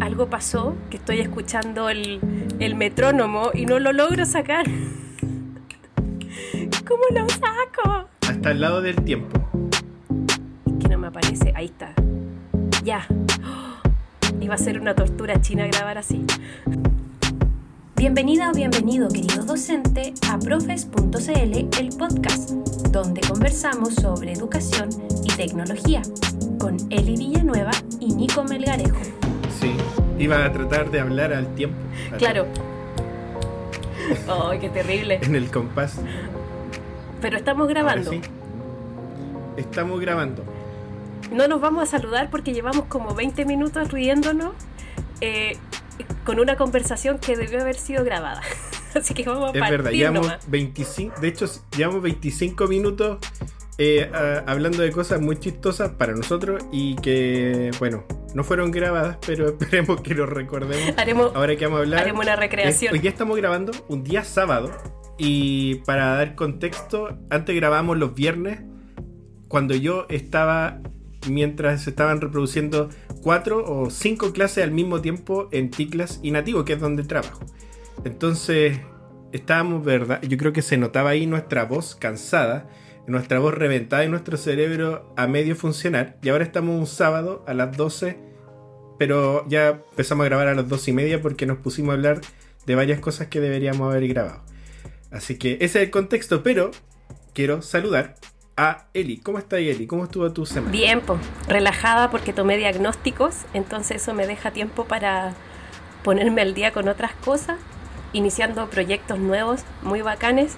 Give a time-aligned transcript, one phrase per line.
[0.00, 2.20] algo pasó, que estoy escuchando el,
[2.58, 4.66] el metrónomo y no lo logro sacar.
[6.86, 8.08] ¿Cómo lo saco?
[8.28, 9.38] Hasta el lado del tiempo.
[10.66, 11.52] Es que no me aparece.
[11.54, 11.92] Ahí está.
[12.82, 13.06] Ya.
[14.40, 16.24] Iba a ser una tortura china grabar así.
[17.94, 22.52] Bienvenida o bienvenido, querido docente, a profes.cl, el podcast,
[22.90, 24.88] donde conversamos sobre educación
[25.22, 26.00] y tecnología,
[26.58, 29.19] con Eli Villanueva y Nico Melgarejo.
[29.60, 29.76] Sí,
[30.18, 31.76] iba a tratar de hablar al tiempo.
[32.18, 32.46] Claro.
[34.28, 35.18] ¡Ay, qué terrible!
[35.22, 35.96] En el compás.
[37.20, 38.10] Pero estamos grabando.
[38.10, 38.20] Sí.
[39.56, 40.42] Estamos grabando.
[41.30, 44.52] No nos vamos a saludar porque llevamos como 20 minutos riéndonos
[45.20, 45.56] eh,
[46.24, 48.40] con una conversación que debió haber sido grabada.
[48.94, 50.50] Así que vamos a Es partir verdad, llevamos nomás.
[50.50, 53.18] 25, de hecho, llevamos 25 minutos
[53.82, 59.16] eh, a- hablando de cosas muy chistosas para nosotros y que, bueno, no fueron grabadas,
[59.26, 60.94] pero esperemos que lo recordemos.
[60.98, 62.00] Haremos, Ahora que vamos a hablar.
[62.02, 62.88] haremos una recreación.
[62.90, 64.70] Es- hoy día estamos grabando un día sábado.
[65.16, 68.60] Y para dar contexto, antes grabábamos los viernes.
[69.48, 70.80] Cuando yo estaba.
[71.28, 72.88] Mientras se estaban reproduciendo
[73.22, 77.40] cuatro o cinco clases al mismo tiempo en Ticlas y Nativo, que es donde trabajo.
[78.04, 78.80] Entonces,
[79.32, 80.22] estábamos, ¿verdad?
[80.22, 82.68] Yo creo que se notaba ahí nuestra voz cansada,
[83.10, 86.18] nuestra voz reventada y nuestro cerebro a medio funcionar.
[86.22, 88.30] Y ahora estamos un sábado a las 12
[89.00, 92.20] pero ya empezamos a grabar a las dos y media porque nos pusimos a hablar
[92.66, 94.42] de varias cosas que deberíamos haber grabado.
[95.10, 96.70] Así que ese es el contexto, pero
[97.32, 98.16] quiero saludar
[98.58, 99.16] a Eli.
[99.16, 99.86] ¿Cómo está Eli?
[99.86, 100.70] ¿Cómo estuvo tu semana?
[100.70, 105.32] Bien, po, relajada porque tomé diagnósticos, entonces eso me deja tiempo para
[106.04, 107.56] ponerme al día con otras cosas,
[108.12, 110.56] iniciando proyectos nuevos, muy bacanes,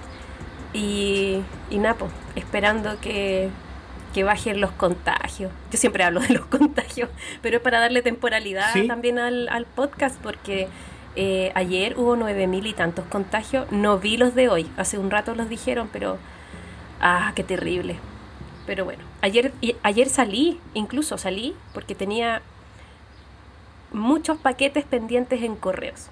[0.73, 3.49] y, y Napo, esperando que,
[4.13, 5.51] que bajen los contagios.
[5.71, 7.09] Yo siempre hablo de los contagios,
[7.41, 8.87] pero es para darle temporalidad Sí.
[8.87, 10.67] también al, al podcast, porque
[11.15, 15.11] eh, ayer hubo nueve mil y tantos contagios, no vi los de hoy, hace un
[15.11, 16.17] rato los dijeron, pero...
[17.05, 17.97] Ah, qué terrible.
[18.65, 22.41] Pero bueno, ayer, y- ayer salí, incluso salí, porque tenía
[23.91, 26.07] muchos paquetes pendientes en correos.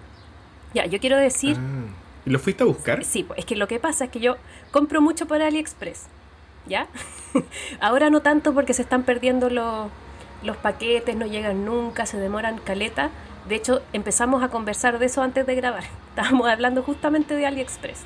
[0.74, 3.04] Ya, yo quiero decir, Ah, ¿y ¿Lo fuiste a buscar?
[3.04, 4.38] sí, pues, es que lo que pasa es que yo
[4.72, 6.06] compro mucho por AliExpress,
[6.68, 6.88] ¿ya?
[7.80, 9.90] Ahora no tanto porque se están perdiendo los,
[10.44, 13.10] los paquetes, no llegan nunca, se demoran caleta.
[13.48, 15.84] De hecho, empezamos a conversar de eso antes de grabar.
[16.10, 18.02] Estábamos hablando justamente de AliExpress.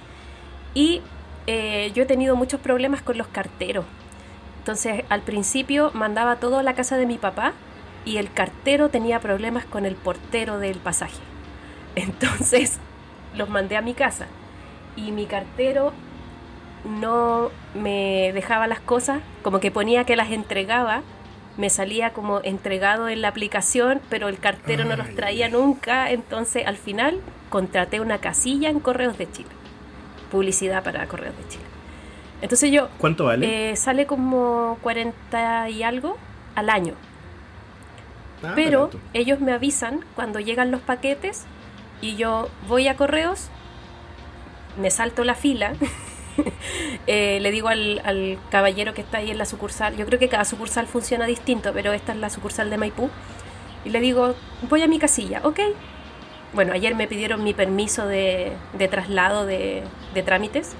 [0.74, 1.02] Y
[1.48, 3.86] eh, yo he tenido muchos problemas con los carteros.
[4.60, 7.54] Entonces, al principio mandaba todo a la casa de mi papá
[8.04, 11.20] y el cartero tenía problemas con el portero del pasaje.
[11.96, 12.80] Entonces,
[13.36, 14.28] los mandé a mi casa
[14.96, 15.94] y mi cartero
[16.86, 21.02] no me dejaba las cosas, como que ponía que las entregaba,
[21.58, 26.68] me salía como entregado en la aplicación, pero el cartero no los traía nunca, entonces
[26.68, 27.20] al final
[27.50, 29.50] contraté una casilla en Correos de Chile,
[30.32, 31.64] publicidad para Correos de Chile.
[32.42, 33.72] Entonces yo ¿Cuánto vale?
[33.72, 36.18] eh, sale como 40 y algo
[36.54, 36.94] al año.
[38.44, 39.00] Ah, Pero barato.
[39.14, 41.46] ellos me avisan cuando llegan los paquetes
[42.02, 43.50] y yo voy a correos,
[44.78, 45.74] me salto la fila,
[47.08, 50.30] eh, le digo al, al caballero que está ahí en la sucursal, yo creo que
[50.30, 53.10] cada sucursal funciona distinto, pero esta es la sucursal de Maipú,
[53.86, 54.36] y le digo,
[54.70, 55.60] voy a mi casilla, ok.
[56.54, 60.74] Bueno, ayer me pidieron mi permiso de, de traslado de, de trámites.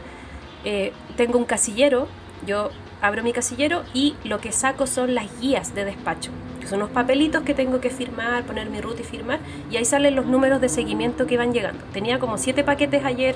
[0.64, 2.08] Eh, tengo un casillero,
[2.48, 2.72] yo
[3.06, 6.90] abro mi casillero y lo que saco son las guías de despacho, que son unos
[6.90, 9.40] papelitos que tengo que firmar, poner mi ruta y firmar,
[9.70, 11.84] y ahí salen los números de seguimiento que van llegando.
[11.94, 13.36] Tenía como siete paquetes ayer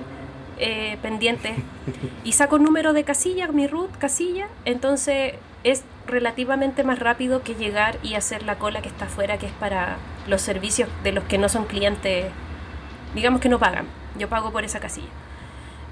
[0.58, 1.56] eh, pendientes
[2.24, 8.00] y saco número de casilla, mi root, casilla, entonces es relativamente más rápido que llegar
[8.02, 9.98] y hacer la cola que está afuera, que es para
[10.28, 12.26] los servicios de los que no son clientes,
[13.14, 13.86] digamos que no pagan,
[14.18, 15.10] yo pago por esa casilla.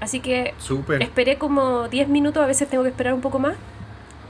[0.00, 1.02] Así que Súper.
[1.02, 3.56] Esperé como 10 minutos, a veces tengo que esperar un poco más.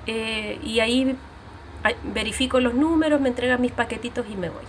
[0.07, 1.17] eh, y ahí
[2.03, 4.65] verifico los números, me entregan mis paquetitos y me voy.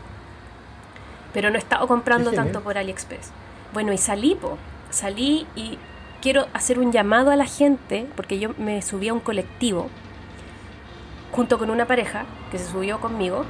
[1.34, 3.32] Pero no he estado comprando tanto por AliExpress.
[3.74, 4.58] Bueno, y salí, po.
[4.90, 5.78] Salí y
[6.22, 9.90] quiero hacer un llamado a la gente, porque yo me subí a un colectivo
[11.32, 13.46] junto con una pareja que se subió conmigo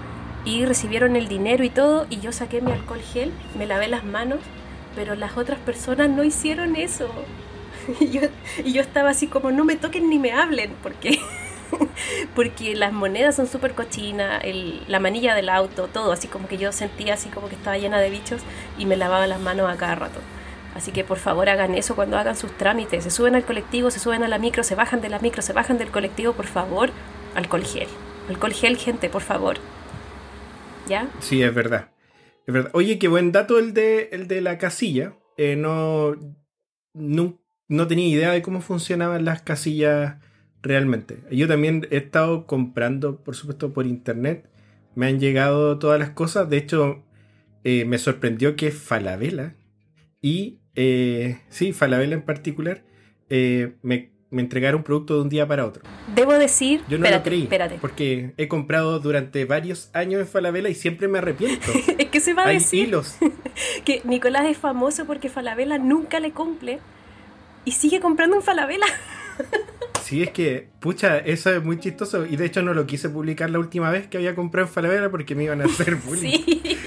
[0.45, 4.03] y recibieron el dinero y todo y yo saqué mi alcohol gel, me lavé las
[4.03, 4.39] manos,
[4.95, 7.09] pero las otras personas no hicieron eso.
[7.99, 8.21] Y yo,
[8.63, 11.17] y yo estaba así como, no me toquen ni me hablen, porque,
[12.35, 14.43] porque las monedas son súper cochinas,
[14.87, 17.99] la manilla del auto, todo, así como que yo sentía así como que estaba llena
[17.99, 18.41] de bichos
[18.77, 20.19] y me lavaba las manos a cada rato.
[20.75, 23.03] Así que por favor hagan eso cuando hagan sus trámites.
[23.03, 25.53] Se suben al colectivo, se suben a la micro, se bajan de la micro, se
[25.53, 26.91] bajan del colectivo, por favor,
[27.35, 27.87] alcohol gel.
[28.29, 29.57] Alcohol gel, gente, por favor.
[30.87, 31.07] ¿Ya?
[31.19, 31.89] Sí, es verdad.
[32.73, 35.13] Oye, qué buen dato el de, el de la casilla.
[35.37, 36.15] Eh, no,
[36.93, 40.17] no, no tenía idea de cómo funcionaban las casillas
[40.61, 41.19] realmente.
[41.31, 44.49] Yo también he estado comprando, por supuesto, por internet.
[44.95, 46.49] Me han llegado todas las cosas.
[46.49, 47.03] De hecho,
[47.63, 49.55] eh, me sorprendió que Falabella
[50.21, 52.83] y, eh, sí, Falabella en particular,
[53.29, 55.83] eh, me, me, entregaron un producto de un día para otro.
[56.15, 57.77] Debo decir, yo no lo creí, espérate.
[57.79, 61.71] porque he comprado durante varios años en Falabella y siempre me arrepiento.
[61.97, 63.17] es que se va a Hay decir hilos.
[63.85, 66.79] que Nicolás es famoso porque Falabella nunca le cumple
[67.65, 68.85] y sigue comprando en Falabella.
[70.01, 72.25] Sí, es que, pucha, eso es muy chistoso.
[72.25, 75.11] Y de hecho no lo quise publicar la última vez que había comprado en Falabella
[75.11, 76.31] porque me iban a hacer bullying.
[76.31, 76.79] Sí.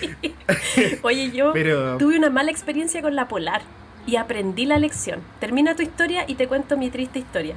[1.02, 1.52] Oye, yo
[1.98, 3.62] tuve una mala experiencia con la Polar
[4.06, 5.20] y aprendí la lección.
[5.40, 7.56] Termina tu historia y te cuento mi triste historia.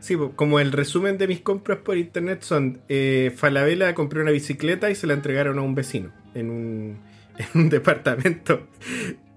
[0.00, 4.90] Sí, como el resumen de mis compras por internet son, eh, Falabella compré una bicicleta
[4.90, 6.98] y se la entregaron a un vecino en un,
[7.38, 8.66] en un departamento.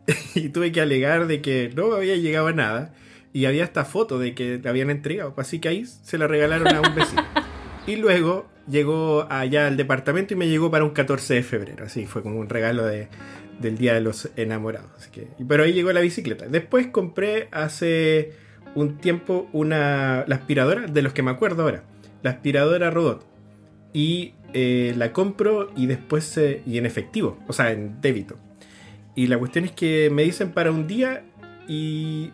[0.36, 2.94] y tuve que alegar de que no había llegado a nada
[3.32, 5.34] y había esta foto de que la habían entregado.
[5.38, 7.24] Así que ahí se la regalaron a un vecino.
[7.88, 11.86] y luego llegó allá al departamento y me llegó para un 14 de febrero.
[11.86, 13.08] Así fue como un regalo de,
[13.60, 15.10] del Día de los Enamorados.
[15.48, 16.48] Pero ahí llegó la bicicleta.
[16.48, 18.34] Después compré hace
[18.76, 21.84] un tiempo una la aspiradora, de los que me acuerdo ahora.
[22.22, 23.26] La aspiradora robot.
[23.94, 28.38] Y eh, la compro y después y en efectivo, o sea, en débito.
[29.16, 31.24] Y la cuestión es que me dicen para un día
[31.68, 32.32] y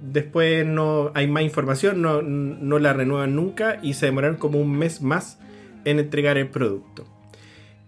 [0.00, 4.76] después no hay más información, no, no, la renuevan nunca y se demoraron como un
[4.76, 5.38] mes más
[5.84, 7.06] en entregar el producto.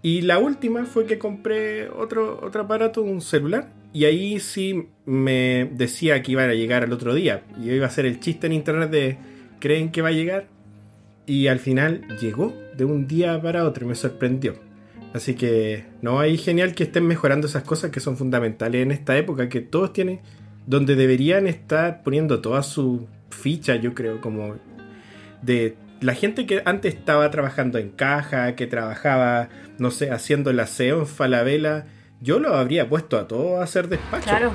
[0.02, 5.70] Y la última fue que compré otro, otro aparato, un celular, y ahí sí me
[5.72, 7.44] decía que iba a llegar al otro día.
[7.60, 9.18] Y iba a hacer el chiste en internet de
[9.58, 10.48] ¿creen que va a llegar?
[11.26, 14.54] Y al final llegó de un día para otro, me sorprendió.
[15.12, 19.16] Así que no, hay genial que estén mejorando esas cosas que son fundamentales en esta
[19.16, 20.20] época, que todos tienen
[20.66, 24.56] donde deberían estar poniendo toda su ficha, yo creo, como
[25.42, 29.48] de la gente que antes estaba trabajando en caja, que trabajaba,
[29.78, 31.86] no sé, haciendo el aseo en Falabella,
[32.20, 34.24] yo lo habría puesto a todo a hacer despacho.
[34.24, 34.52] Claro.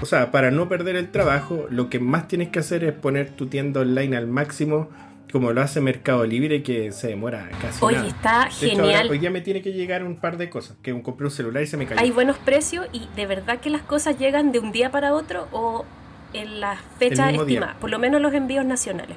[0.00, 3.30] O sea, para no perder el trabajo, lo que más tienes que hacer es poner
[3.30, 4.88] tu tienda online al máximo,
[5.32, 9.08] como lo hace Mercado Libre, que se demora casi Oye, está genial.
[9.10, 11.66] hoy día me tiene que llegar un par de cosas, que compré un celular y
[11.66, 12.00] se me cayó.
[12.00, 15.48] Hay buenos precios y de verdad que las cosas llegan de un día para otro
[15.52, 15.84] o
[16.32, 19.16] en las fechas estimadas, por lo menos los envíos nacionales.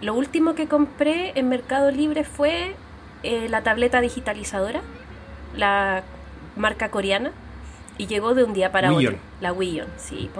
[0.00, 2.74] Lo último que compré en Mercado Libre fue
[3.24, 4.80] eh, la tableta digitalizadora,
[5.56, 6.04] la
[6.56, 7.32] marca coreana,
[7.96, 9.16] y llegó de un día para otro.
[9.40, 10.30] La Wion, sí,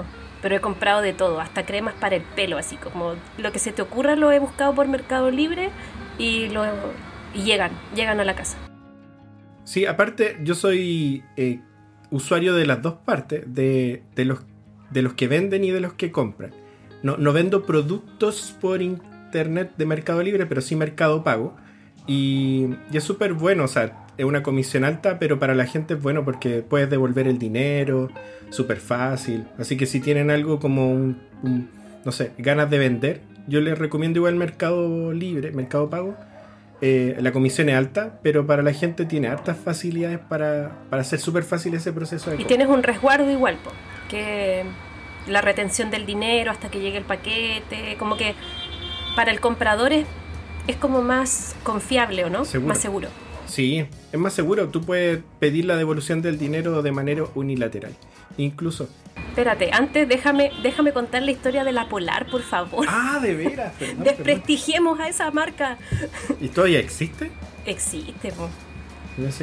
[0.40, 3.72] pero he comprado de todo, hasta cremas para el pelo, así como lo que se
[3.72, 5.70] te ocurra lo he buscado por Mercado Libre
[6.18, 6.64] y, lo,
[7.34, 8.56] y llegan, llegan a la casa.
[9.64, 11.60] Sí, aparte yo soy eh,
[12.10, 14.38] usuario de las dos partes, de, de, los,
[14.90, 16.52] de los que venden y de los que compran.
[17.02, 21.56] No, no vendo productos por internet de Mercado Libre, pero sí Mercado Pago.
[22.06, 25.94] Y, y es súper bueno, o sea, es una comisión alta, pero para la gente
[25.94, 28.10] es bueno porque puedes devolver el dinero,
[28.50, 29.46] súper fácil.
[29.58, 31.18] Así que si tienen algo como un,
[32.04, 36.16] no sé, ganas de vender, yo les recomiendo igual Mercado Libre, Mercado Pago.
[36.80, 41.20] Eh, la comisión es alta, pero para la gente tiene hartas facilidades para, para hacer
[41.20, 42.30] súper fácil ese proceso.
[42.30, 43.56] De y tienes un resguardo igual,
[44.08, 44.64] que
[45.28, 48.34] la retención del dinero hasta que llegue el paquete, como que
[49.18, 50.06] para el comprador es,
[50.68, 52.44] es como más confiable, ¿o no?
[52.62, 53.08] Más seguro.
[53.48, 54.68] Sí, es más seguro.
[54.68, 57.96] Tú puedes pedir la devolución del dinero de manera unilateral.
[58.36, 58.88] Incluso.
[59.30, 62.86] Espérate, antes déjame, déjame contar la historia de la Polar, por favor.
[62.88, 63.72] Ah, de veras.
[63.98, 65.78] Desprestigiemos a esa marca.
[66.40, 67.32] ¿Y todavía existe?
[67.66, 68.48] Existe, po.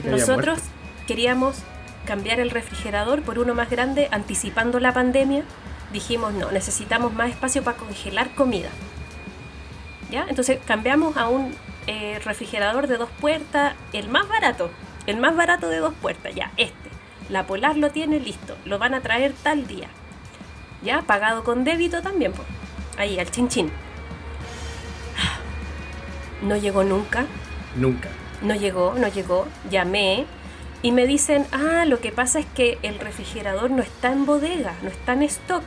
[0.09, 0.59] Nosotros
[1.05, 1.57] queríamos
[2.05, 5.43] cambiar el refrigerador por uno más grande anticipando la pandemia.
[5.91, 8.69] Dijimos, no, necesitamos más espacio para congelar comida.
[10.09, 10.25] ¿Ya?
[10.29, 11.55] Entonces cambiamos a un
[11.87, 14.71] eh, refrigerador de dos puertas, el más barato,
[15.07, 16.89] el más barato de dos puertas, ya, este.
[17.29, 19.87] La Polar lo tiene listo, lo van a traer tal día.
[20.83, 22.47] Ya, pagado con débito también, pues.
[22.97, 23.71] Ahí, al chin chin.
[26.41, 27.25] No llegó nunca.
[27.75, 28.09] Nunca.
[28.41, 29.47] No llegó, no llegó.
[29.69, 30.25] Llamé
[30.81, 34.75] y me dicen, ah, lo que pasa es que el refrigerador no está en bodega,
[34.83, 35.63] no está en stock.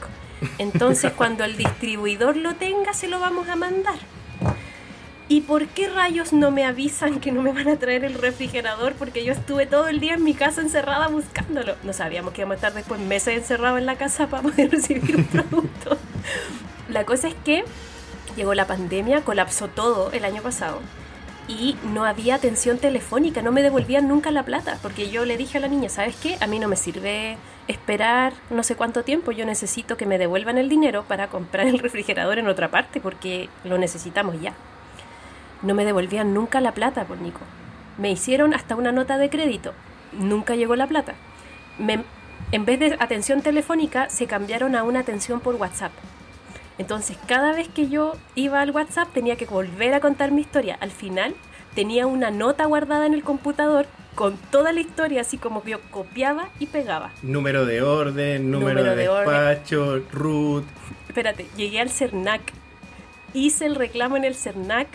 [0.59, 3.99] Entonces cuando el distribuidor lo tenga, se lo vamos a mandar.
[5.31, 8.95] ¿Y por qué rayos no me avisan que no me van a traer el refrigerador?
[8.95, 11.75] Porque yo estuve todo el día en mi casa encerrada buscándolo.
[11.83, 15.17] No sabíamos que íbamos a estar después meses encerrados en la casa para poder recibir
[15.17, 15.99] un producto.
[16.89, 17.65] la cosa es que
[18.37, 20.81] llegó la pandemia, colapsó todo el año pasado.
[21.47, 25.57] y no había atención telefónica, no me devolvían nunca la plata, porque yo le dije
[25.57, 26.37] a la niña, ¿sabes qué?
[26.41, 30.59] A mí no me sirve esperar no sé cuánto tiempo, yo necesito que me devuelvan
[30.59, 34.55] el dinero para comprar el refrigerador en otra parte, porque lo necesitamos ya.
[35.63, 37.41] No me devolvían nunca la plata, por Nico.
[37.97, 39.73] Me hicieron hasta una nota de crédito,
[40.13, 41.15] nunca llegó la plata.
[41.79, 42.05] Me,
[42.53, 45.93] en vez de atención telefónica, se cambiaron a una atención por WhatsApp.
[46.79, 50.79] Entonces, cada vez que yo iba al WhatsApp tenía que volver a contar mi historia.
[50.81, 51.35] Al final,
[51.75, 56.49] tenía una nota guardada en el computador con toda la historia, así como yo copiaba
[56.59, 57.11] y pegaba.
[57.23, 60.65] Número de orden, número, de, despacho, root.
[61.09, 62.53] Espérate, llegué al CERNAC,
[63.33, 64.89] hice el reclamo en el CERNAC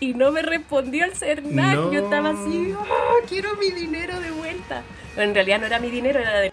[0.00, 1.92] y no me respondió el CERNAC.
[1.92, 4.82] Yo estaba así, oh, quiero mi dinero de vuelta.
[5.16, 6.52] en realidad no era mi dinero, era de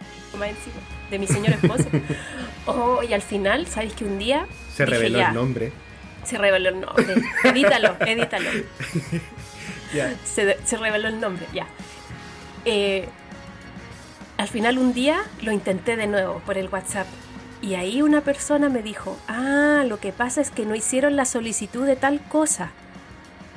[1.09, 1.85] de mi señor esposo.
[2.65, 4.47] oh, y al final, ¿sabéis que un día...
[4.73, 5.71] Se reveló el nombre.
[6.23, 7.05] Se reveló el nombre.
[7.43, 8.49] edítalo, edítalo.
[10.25, 11.67] Se, se, reveló el nombre, ya.
[12.65, 13.07] Eh,
[14.35, 17.07] al final un día lo intenté de nuevo por el WhatsApp.
[17.61, 21.23] Y ahí una persona me dijo, ah, lo que pasa es que no hicieron la
[21.23, 22.71] solicitud de tal cosa.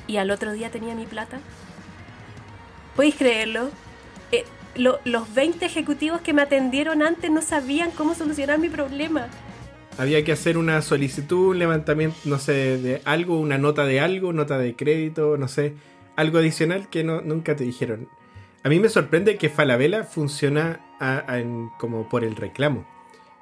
[0.09, 1.39] Y al otro día tenía mi plata.
[2.95, 3.69] ¿Podéis creerlo?
[4.31, 4.43] Eh,
[4.75, 9.27] los 20 ejecutivos que me atendieron antes no sabían cómo solucionar mi problema.
[9.99, 14.33] Había que hacer una solicitud, un levantamiento, no sé, de algo, una nota de algo,
[14.33, 15.75] nota de crédito, no sé,
[16.15, 18.09] algo adicional que no, nunca te dijeron.
[18.63, 20.79] A mí me sorprende que Falabella funciona
[21.77, 22.83] como por el reclamo.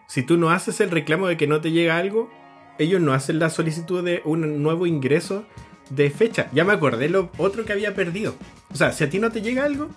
[0.08, 2.30] Si tú no haces el reclamo de que no te llega algo,
[2.78, 5.46] ellos no hacen la solicitud de un nuevo ingreso
[5.90, 6.48] de fecha.
[6.54, 8.36] Ya me acordé lo otro que había perdido.
[8.72, 9.90] O sea, si a ti no te llega algo,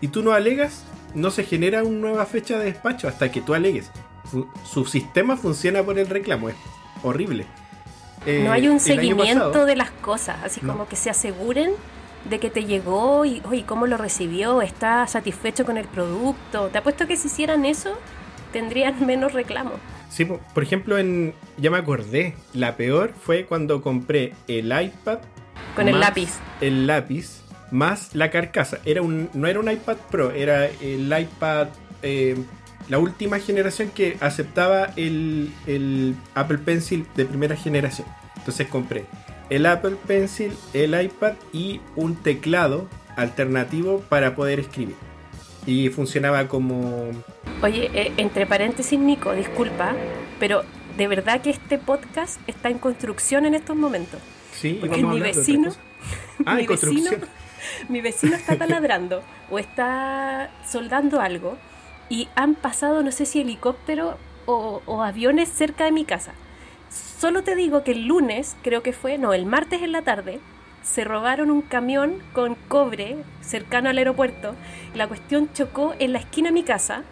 [0.00, 3.54] y tú no alegas, no se genera una nueva fecha de despacho hasta que tú
[3.54, 3.90] alegues.
[4.70, 6.56] Su, sistema funciona por el reclamo, es
[7.02, 7.46] horrible.
[8.26, 11.70] Eh, no hay un seguimiento de las cosas, así como que se aseguren
[12.28, 16.68] de que te llegó y oye, cómo lo recibió, está satisfecho con el producto.
[16.68, 17.96] Te apuesto que si hicieran eso,
[18.52, 19.74] tendrían menos reclamos.
[20.10, 25.18] Sí, por ejemplo, en ya me acordé, la peor fue cuando compré el iPad
[25.74, 26.30] con el lápiz.
[26.60, 28.78] El lápiz más la carcasa.
[28.84, 31.68] Era un, no era un iPad Pro, era el iPad,
[32.02, 32.36] eh,
[32.88, 38.08] la última generación que aceptaba el, el, Apple Pencil de primera generación.
[38.36, 39.04] Entonces compré
[39.50, 44.96] el Apple Pencil, el iPad y un teclado alternativo para poder escribir.
[45.68, 47.10] Y funcionaba como...
[47.62, 49.94] Oye, eh, entre paréntesis, Nico, disculpa,
[50.40, 50.64] pero
[50.96, 54.18] de verdad que este podcast está en construcción en estos momentos.
[54.52, 55.70] Sí, porque mi vecino,
[56.46, 57.10] ah, mi vecino
[57.88, 61.58] mi vecino está taladrando o está soldando algo
[62.08, 66.32] y han pasado, no sé si helicóptero o, aviones cerca de mi casa.
[67.20, 70.40] Solo te digo que el lunes, creo que fue, no, el martes en la tarde,
[70.82, 74.54] se robaron un camión con cobre cercano al aeropuerto.
[74.94, 77.02] La cuestión chocó en la esquina de mi casa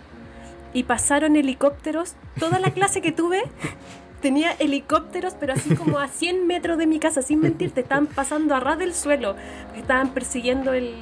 [0.73, 2.15] y pasaron helicópteros.
[2.39, 3.43] Toda la clase que tuve
[4.21, 8.55] tenía helicópteros, pero así como a 100 metros de mi casa, sin mentirte, estaban pasando
[8.55, 9.37] a ras del suelo,
[9.77, 10.95] estaban persiguiendo el...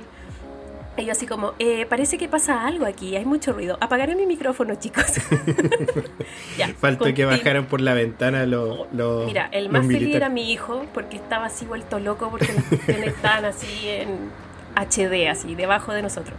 [0.96, 3.76] Y yo así como, eh, parece que pasa algo aquí, hay mucho ruido.
[3.80, 5.04] Apagaré mi micrófono, chicos.
[6.58, 8.86] ya, Faltó que bajaran por la ventana los...
[9.26, 13.44] Mira, el más feliz era mi hijo, porque estaba así vuelto loco, porque los estaban
[13.44, 14.30] así en
[14.76, 16.36] HD, así, debajo de nosotros.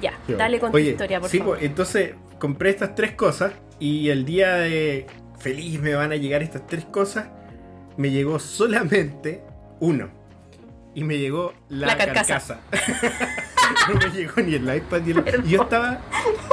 [0.00, 1.58] Ya, dale con tu historia, por favor.
[1.58, 5.06] Pues, entonces compré estas tres cosas y el día de
[5.38, 7.28] feliz me van a llegar estas tres cosas,
[7.96, 9.42] me llegó solamente
[9.78, 10.21] uno.
[10.94, 12.60] Y me llegó la, carcasa.
[13.88, 15.46] no me llegó ni el iPad ni el...
[15.46, 16.00] Y yo estaba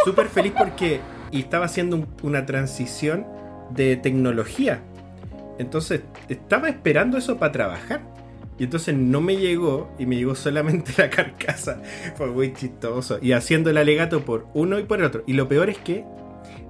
[0.05, 3.25] súper feliz porque y estaba haciendo una transición
[3.71, 4.81] de tecnología.
[5.57, 8.01] Entonces estaba esperando eso para trabajar.
[8.57, 11.81] Y entonces no me llegó y me llegó solamente la carcasa.
[12.15, 13.19] Fue muy chistoso.
[13.21, 15.23] Y haciendo el alegato por uno y por el otro.
[15.27, 16.03] Y lo peor es que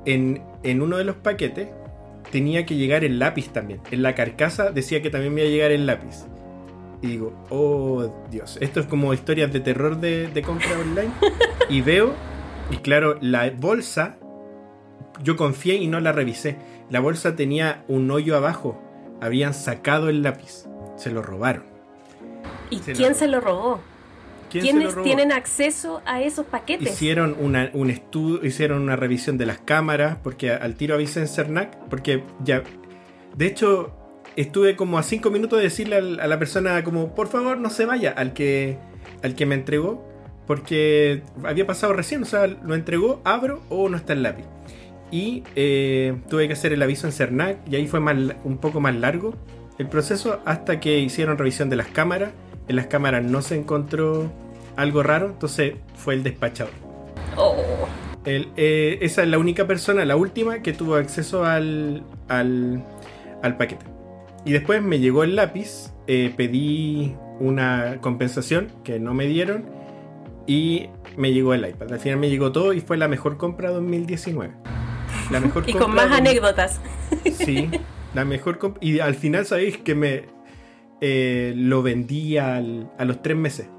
[0.05, 1.69] en, en uno de los paquetes
[2.31, 3.81] tenía que llegar el lápiz también.
[3.91, 6.25] En la carcasa decía que también me iba a llegar el lápiz.
[7.01, 11.11] Y digo, oh Dios, esto es como historias de terror de, compra online.
[11.69, 12.13] y veo,
[12.71, 14.17] y claro, la bolsa,
[15.23, 16.57] yo confié y no la revisé.
[16.89, 18.81] La bolsa tenía un hoyo abajo.
[19.21, 20.65] Habían sacado el lápiz.
[20.97, 21.63] Se lo robaron.
[22.69, 23.79] ¿Y quién se lo robó?
[24.49, 26.93] ¿Quiénes tienen acceso a esos paquetes?
[26.93, 31.27] Hicieron una, un estudio, hicieron una revisión de las cámaras, porque al tiro avisé en
[31.27, 32.63] CERNAC, porque ya.
[33.35, 33.98] De hecho,
[34.41, 37.85] estuve como a cinco minutos de decirle a la persona como, por favor, no se
[37.85, 38.77] vaya, al que,
[39.23, 40.07] al que me entregó,
[40.47, 44.45] porque había pasado recién, o sea, lo entregó, abro o no está el lápiz.
[45.11, 48.79] Y eh, tuve que hacer el aviso en CERNAC, y ahí fue más, un poco
[48.79, 49.33] más largo
[49.77, 52.31] el proceso hasta que hicieron revisión de las cámaras
[52.67, 54.31] en las cámaras no se encontró
[54.75, 56.71] algo raro, entonces fue el despachador.
[57.35, 57.55] Oh.
[58.25, 62.83] El- eh, esa es la única persona, la última, que tuvo acceso al, al,
[63.41, 63.85] al paquete.
[64.49, 69.65] Y después me llegó el lápiz, eh, pedí una compensación que no me dieron
[70.47, 70.87] y
[71.17, 71.93] me llegó el iPad.
[71.93, 74.51] Al final me llegó todo y fue la mejor compra 2019.
[75.29, 76.81] La mejor Y con compra más de- anécdotas.
[77.31, 77.69] Sí,
[78.15, 80.23] la mejor comp- Y al final, ¿sabéis que me
[80.99, 83.69] eh, lo vendí al- a los tres meses?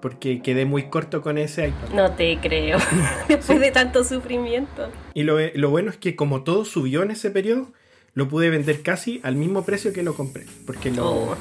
[0.00, 1.88] Porque quedé muy corto con ese iPad.
[1.96, 2.78] No te creo.
[3.28, 3.58] Después Sí.
[3.58, 4.88] de tanto sufrimiento.
[5.14, 7.72] Y lo, lo bueno es que como todo subió en ese periodo,
[8.14, 10.44] lo pude vender casi al mismo precio que lo compré.
[10.66, 11.36] Porque lo, Oh.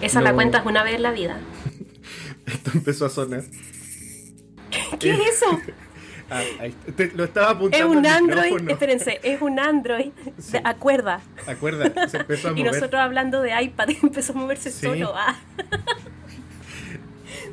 [0.00, 1.38] Esa lo- la cuentas una vez en la vida.
[2.46, 3.42] esto empezó a sonar.
[4.98, 5.46] ¿Qué es eso?
[6.34, 8.42] Ah, ahí- te- lo estaba Es apuntando un al Android.
[8.44, 8.70] micrófono.
[8.70, 10.52] Espérense, es un Android Sí.
[10.52, 11.20] de a cuerda.
[11.46, 12.72] Acuerda, se empezó a Y mover.
[12.72, 14.86] nosotros hablando de iPad y empezó a moverse Sí.
[14.86, 15.12] solo.
[15.14, 15.36] Ah,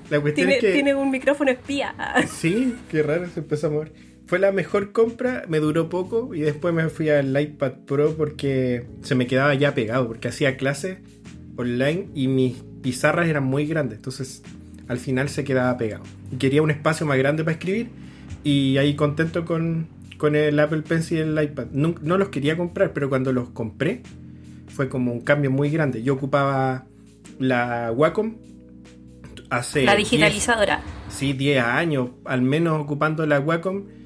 [0.09, 0.71] La cuestión tiene, es que...
[0.71, 1.93] tiene un micrófono espía.
[2.27, 3.91] Sí, qué raro, se empezó a mover.
[4.29, 8.85] Fue la mejor compra, me duró poco y después me fui al iPad Pro porque
[9.01, 10.99] se me quedaba ya pegado, porque hacía clases
[11.55, 14.43] online y mis pizarras eran muy grandes, entonces
[14.87, 16.03] al final se quedaba pegado.
[16.37, 17.89] Quería un espacio más grande para escribir
[18.43, 19.87] y ahí contento con,
[20.19, 21.65] con el Apple Pencil y el iPad.
[21.71, 24.03] No, no los quería comprar, pero cuando los compré
[24.67, 26.03] fue como un cambio muy grande.
[26.03, 26.85] Yo ocupaba
[27.39, 28.35] la Wacom
[29.49, 30.83] hace La 10 digitalizadora.
[31.09, 33.97] Sí, 10 años, al menos ocupando la Wacom.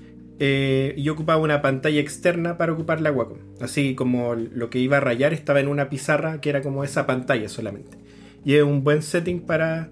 [0.45, 3.37] Eh, yo ocupaba una pantalla externa para ocupar la Wacom.
[3.61, 7.05] Así como lo que iba a rayar estaba en una pizarra que era como esa
[7.05, 7.97] pantalla solamente.
[8.43, 9.89] Y es un buen setting para,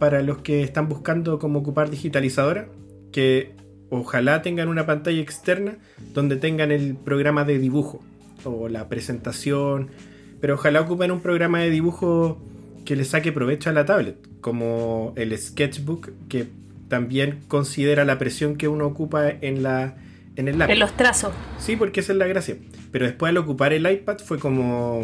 [0.00, 2.66] para los que están buscando cómo ocupar digitalizadora.
[3.12, 3.52] Que
[3.90, 5.78] ojalá tengan una pantalla externa
[6.12, 8.02] donde tengan el programa de dibujo
[8.42, 9.90] o la presentación.
[10.40, 12.42] Pero ojalá ocupen un programa de dibujo
[12.84, 16.48] que le saque provecho a la tablet, como el Sketchbook, que
[16.92, 19.96] también considera la presión que uno ocupa en la
[20.36, 20.74] en el lápiz.
[20.74, 21.32] En los trazos.
[21.58, 22.56] Sí, porque esa es la gracia.
[22.90, 25.02] Pero después al ocupar el iPad fue como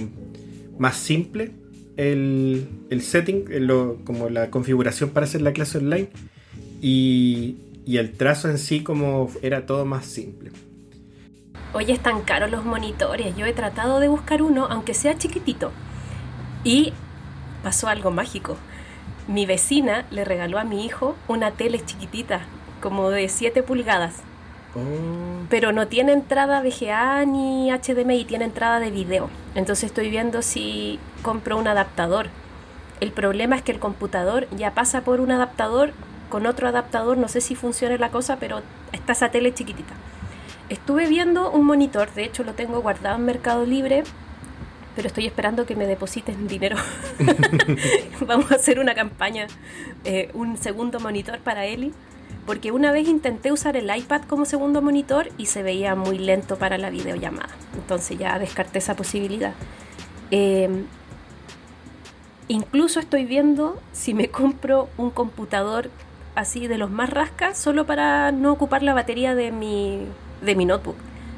[0.79, 1.51] más simple
[1.97, 6.09] el, el setting, lo- como la configuración para hacer la clase online.
[6.83, 10.51] Y, y el trazo en sí como era todo más simple.
[11.73, 13.35] Oye, están caros los monitores.
[13.35, 15.73] Yo he tratado de buscar uno, aunque sea chiquitito.
[16.65, 16.93] Y
[17.63, 18.57] pasó algo mágico.
[19.29, 22.41] Mi vecina le regaló a mi hijo una tele chiquitita,
[22.81, 24.23] como de 7 pulgadas.
[24.75, 29.29] Oh, Pero no tiene entrada VGA ni HDMI, tiene entrada de video.
[29.55, 32.29] Entonces estoy viendo si compro un adaptador.
[33.01, 35.93] El problema es que el computador ya pasa por un adaptador
[36.31, 37.19] con otro adaptador.
[37.19, 38.63] No sé si funciona la cosa, pero
[38.93, 39.93] está esa tele chiquitita.
[40.71, 44.05] Estuve viendo un monitor, de hecho lo tengo guardado en Mercado Libre,
[44.99, 46.77] pero estoy esperando que me depositen dinero.
[48.21, 49.47] Vamos a hacer una campaña,
[50.05, 51.93] eh, un segundo monitor para Eli,
[52.47, 56.59] porque una vez intenté usar el iPad como segundo monitor y se veía muy lento
[56.59, 57.51] para la videollamada.
[57.77, 59.53] Entonces ya descarté esa posibilidad.
[60.33, 60.83] Eh,
[62.49, 65.93] incluso estoy viendo si me compro un computador
[66.35, 70.01] así de los más rascas, solo para no ocupar la batería de mi,
[70.43, 70.97] de mi notebook.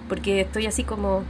[0.08, 1.24] Porque estoy así como,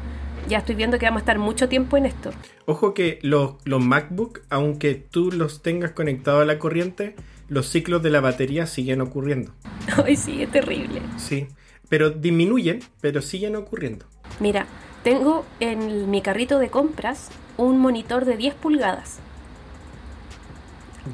[0.51, 2.31] ya estoy viendo que vamos a estar mucho tiempo en esto.
[2.67, 7.17] Ojo que los, los MacBook, aunque tú los tengas conectados a la corriente,
[7.49, 9.53] los ciclos de la batería siguen ocurriendo.
[10.05, 11.01] Ay, sí, es terrible.
[11.17, 11.47] Sí.
[11.89, 14.05] Pero disminuyen, pero siguen ocurriendo.
[14.41, 14.67] Mira,
[15.03, 19.19] tengo en mi carrito de compras un monitor de 10 pulgadas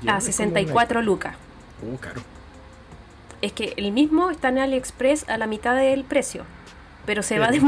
[0.03, 1.35] Ya, a es como 64 lucas.
[1.83, 2.23] una- Oh, caro.
[3.43, 6.45] Es que el mismo está en AliExpress a la mitad del precio,
[7.05, 7.63] pero se va a Pero-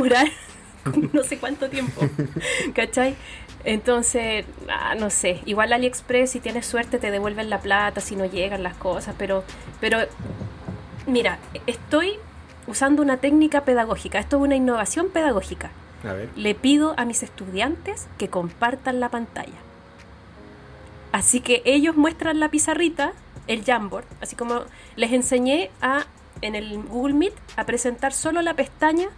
[1.13, 2.01] no sé cuánto tiempo,
[2.75, 3.17] ¿cachai?
[3.65, 8.25] Entonces, ah, no sé, igual AliExpress si tienes suerte te devuelven la plata si no
[8.25, 9.45] llegan las cosas, pero,
[9.81, 9.99] pero
[11.07, 12.13] mira, estoy
[12.67, 15.71] usando una técnica pedagógica, esto es una innovación pedagógica.
[16.09, 16.29] A ver.
[16.37, 19.59] Le pido a mis estudiantes que compartan la pantalla.
[21.11, 23.13] Así que ellos muestran la pizarrita,
[23.49, 24.63] el Jamboard, así como
[24.95, 26.05] les enseñé a
[26.43, 29.09] en el Google Meet a presentar solo la pestaña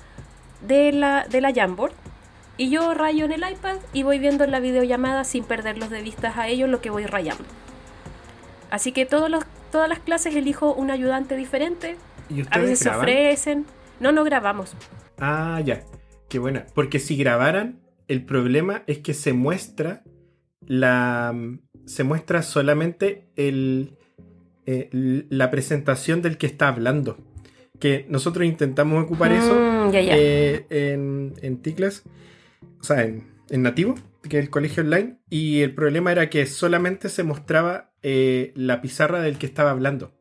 [0.63, 1.93] de la, de la Jamboard.
[2.57, 6.03] Y yo rayo en el iPad y voy viendo en la videollamada sin perderlos de
[6.03, 7.45] vistas a ellos lo que voy rayando.
[8.71, 11.97] Así que todos los, todas las clases elijo un ayudante diferente.
[12.29, 13.67] ¿Y A veces se ofrecen.
[13.99, 14.77] No, no grabamos.
[15.19, 15.85] Ah, ya.
[16.29, 16.67] Qué buena.
[16.75, 20.03] Porque si grabaran, el problema es que se muestra
[20.67, 21.35] la.
[21.87, 23.97] Se muestra solamente el,
[24.67, 24.89] eh,
[25.29, 27.19] la presentación del que está hablando.
[27.81, 32.05] Que nosotros intentamos ocupar eso Mm, eh, en, en T-Class,
[32.81, 33.95] o sea, en, en nativo.
[34.29, 39.23] que el colegio online, y el problema era que solamente se mostraba eh, la pizarra
[39.23, 40.13] del que estaba hablando.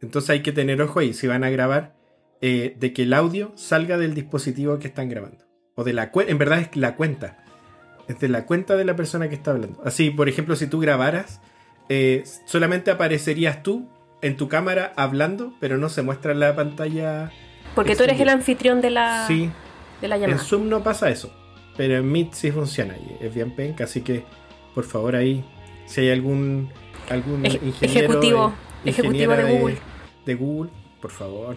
[0.00, 1.96] Entonces hay que tener ojo ahí, si van a grabar,
[2.40, 5.44] eh, de que el audio salga del dispositivo que están grabando.
[5.74, 7.44] O de la en verdad es la cuenta.
[8.08, 9.82] Es de la cuenta de la persona que está hablando.
[9.84, 11.40] Así, por ejemplo, si tú grabaras,
[12.46, 13.88] solamente aparecerías tú
[14.22, 17.30] en tu cámara hablando, pero no se muestra en la pantalla.
[17.74, 19.50] Porque tú eres el anfitrión de la, sí.
[20.00, 20.40] de la llamada.
[20.40, 21.32] En Zoom no pasa eso,
[21.76, 24.24] pero en Meet sí funciona y es bien penca, así que
[24.74, 25.44] por favor ahí,
[25.86, 26.70] si hay algún,
[27.08, 28.52] algún ingeniero ejecutivo,
[28.84, 29.78] de, ejecutivo de Google.
[30.26, 31.56] De, Google, por favor.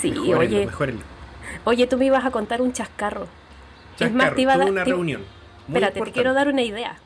[0.00, 0.68] Sí, oye.
[1.64, 3.26] Oye, tú me ibas a contar un chascarro.
[3.98, 5.22] es más, te iba a dar una reunión.
[5.66, 6.96] espérate, te quiero dar una idea.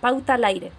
[0.00, 0.70] Pauta al aire.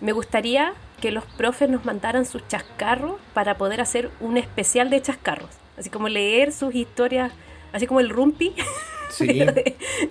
[0.00, 5.02] Me gustaría que los profes nos mandaran sus chascarros para poder hacer un especial de
[5.02, 5.50] chascarros.
[5.76, 7.32] Así como leer sus historias,
[7.72, 8.54] así como el rumpi,
[9.10, 9.42] sí.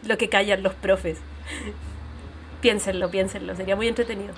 [0.04, 1.20] lo que callan los profes.
[2.62, 4.34] Piénsenlo, piénsenlo, sería muy entretenido.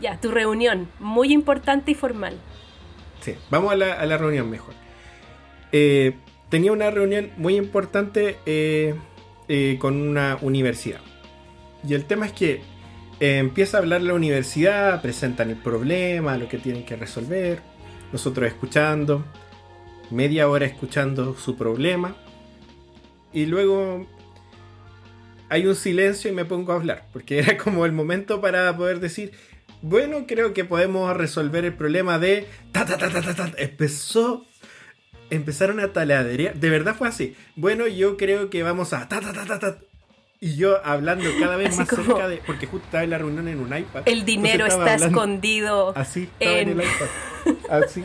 [0.00, 2.38] Ya, tu reunión, muy importante y formal.
[3.20, 4.74] Sí, vamos a la, reunión mejor.
[5.72, 6.14] Eh,
[6.50, 8.94] tenía una reunión muy importante eh,
[9.48, 11.00] eh, con una universidad.
[11.86, 12.62] Y el tema es que
[13.20, 17.60] empieza a hablar la universidad, presentan el problema, lo que tienen que resolver,
[18.12, 19.24] nosotros escuchando,
[20.10, 22.16] media hora escuchando su problema,
[23.32, 24.06] y luego
[25.48, 29.00] hay un silencio y me pongo a hablar, porque era como el momento para poder
[29.00, 29.32] decir,
[29.82, 32.46] bueno, creo que podemos resolver el problema de...
[32.72, 34.44] Ta, ta, ta, ta, ta, Empezó...
[35.30, 36.54] Empezaron a taladerear.
[36.54, 37.36] De verdad fue así.
[37.54, 39.08] Bueno, yo creo que vamos a...
[39.08, 39.78] Ta, ta, ta, ta, ta.
[40.40, 42.36] Y yo hablando cada vez más cerca de.
[42.46, 44.02] Porque justo estaba en la reunión en un iPad.
[44.06, 45.92] El dinero está escondido.
[45.96, 46.68] Así, estaba en...
[46.68, 47.56] el iPad.
[47.70, 48.04] Así,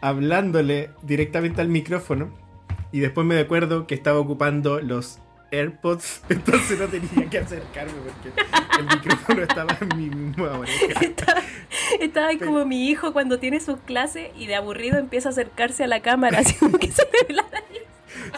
[0.00, 2.30] hablándole directamente al micrófono.
[2.92, 5.18] Y después me acuerdo que estaba ocupando los
[5.50, 8.40] AirPods, entonces no tenía que acercarme porque
[8.78, 11.00] el micrófono estaba en mi misma oreja.
[12.00, 15.84] Estaba, ahí como mi hijo cuando tiene sus clases y de aburrido empieza a acercarse
[15.84, 17.44] a la cámara, así como que se ve la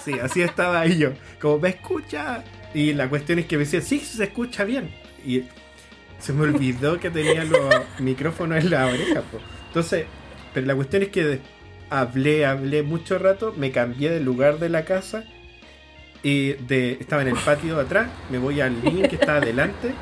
[0.04, 1.10] Sí, así estaba ahí yo.
[1.40, 2.44] Como, ¿me escucha?
[2.74, 4.90] Y la cuestión es que me decía, sí, se escucha bien.
[5.24, 5.44] Y
[6.18, 9.22] se me olvidó que tenía los micrófonos en la oreja.
[9.68, 10.06] Entonces,
[10.52, 11.40] pero la cuestión es que
[11.90, 15.24] hablé, hablé mucho rato, me cambié del lugar de la casa
[16.22, 19.92] y de, estaba en el patio de atrás, me voy al living que está adelante,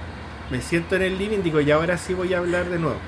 [0.50, 2.98] me siento en el living, digo, y ahora sí voy a hablar de nuevo.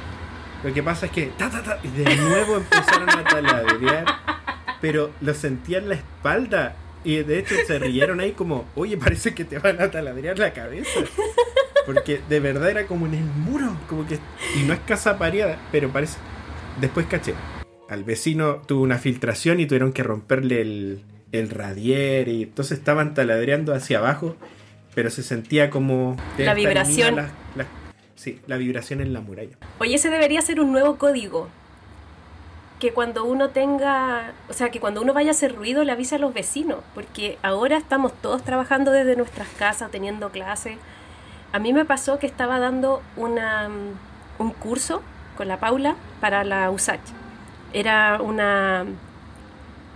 [0.62, 4.04] Lo que pasa es que, ta, ta, ta, y de nuevo empezaron a taladerear,
[4.80, 6.76] pero lo sentía en la espalda
[7.08, 10.52] y de hecho se rieron ahí como, oye, parece que te van a taladrear la
[10.52, 11.00] cabeza.
[11.86, 14.18] Porque de verdad era como en el muro, como que...
[14.54, 16.18] Y no es casa pareada, pero parece...
[16.82, 17.32] Después caché.
[17.88, 23.14] Al vecino tuvo una filtración y tuvieron que romperle el, el radier y entonces estaban
[23.14, 24.36] taladreando hacia abajo,
[24.94, 26.14] pero se sentía como...
[26.36, 27.26] La vibración.
[28.16, 29.56] sí, la vibración en la muralla.
[29.78, 31.48] Oye, ese debería ser un nuevo código
[32.78, 36.14] que cuando uno tenga, o sea, que cuando uno vaya a hacer ruido le avise
[36.14, 40.78] a los vecinos, porque ahora estamos todos trabajando desde nuestras casas, teniendo clases.
[41.52, 45.02] A mí me pasó que estaba dando una, mm, un curso
[45.36, 47.00] con la Paula para la USACH.
[47.72, 48.86] Era una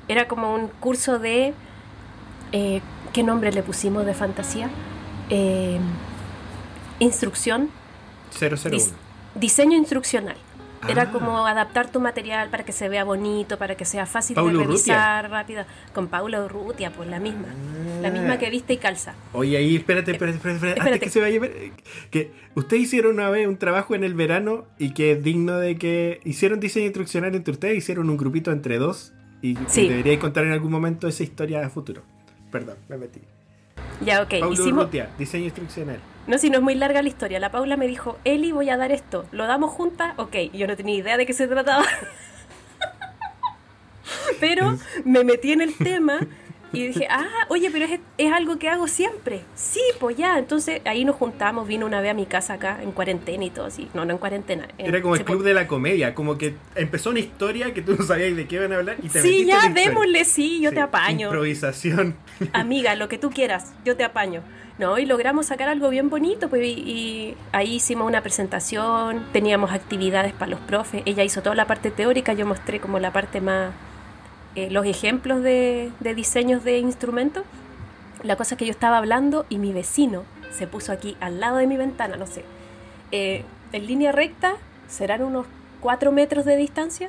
[0.09, 1.55] era como un curso de
[2.53, 2.81] eh,
[3.13, 4.69] ¿qué nombre le pusimos de fantasía?
[5.31, 5.79] Eh,
[6.99, 7.71] instrucción
[8.39, 8.79] 001.
[9.35, 10.37] diseño instruccional.
[10.89, 11.11] Era ah.
[11.11, 15.31] como adaptar tu material para que se vea bonito, para que sea fácil de revisar,
[15.31, 15.65] rápido.
[15.93, 17.49] Con Paula Urrutia, pues la misma.
[18.01, 19.15] La misma que viste y calza.
[19.33, 21.41] Oye, ahí, espérate, espérate, espérate, Antes que se vaya.
[22.11, 25.77] Que ustedes hicieron una vez un trabajo en el verano y que es digno de
[25.77, 26.21] que.
[26.25, 29.13] Hicieron diseño instruccional entre ustedes, hicieron un grupito entre dos.
[29.41, 32.03] Y, deberíais contar en algún momento esa historia a futuro.
[32.51, 33.21] Perdón, me metí.
[34.01, 34.41] Ya, ok.
[34.41, 35.99] Paula Urrutia, diseño instruccional.
[36.27, 37.41] No, si no es muy larga la historia.
[37.41, 39.27] La Paula me dijo, Eli, voy a dar esto.
[39.33, 40.15] ¿Lo damos juntas?
[40.17, 40.37] Ok.
[40.53, 41.85] Yo no tenía idea de qué se trataba.
[44.41, 46.21] Pero me metí en el tema
[46.73, 49.43] y dije, ah, oye, pero es, es, algo que hago siempre.
[49.55, 50.39] Sí, pues ya.
[50.39, 53.67] Entonces ahí nos juntamos, vino una vez a mi casa acá en cuarentena y todo
[53.67, 53.89] así.
[53.95, 54.69] No, no en cuarentena.
[54.79, 58.05] Era como el club de la comedia, como que empezó una historia que tú no
[58.05, 61.29] sabías de qué iban a hablar y te Sí, ya, démosle, sí, yo te apaño.
[61.29, 62.17] Improvisación.
[62.53, 64.43] Amiga, lo que tú quieras, yo te apaño.
[64.79, 64.99] ¿no?
[64.99, 70.51] Y logramos sacar algo bien bonito, pues, y, ahí hicimos una presentación, teníamos actividades para
[70.51, 73.73] los profes, ella hizo toda la parte teórica, yo mostré como la parte más,
[74.55, 77.45] eh, los ejemplos de, diseños de instrumentos.
[78.23, 81.57] La cosa es que yo estaba hablando y mi vecino se puso aquí al lado
[81.57, 82.45] de mi ventana, no sé,
[83.11, 84.55] eh, en línea recta,
[84.87, 85.47] serán unos
[85.81, 87.09] 4 metros de distancia,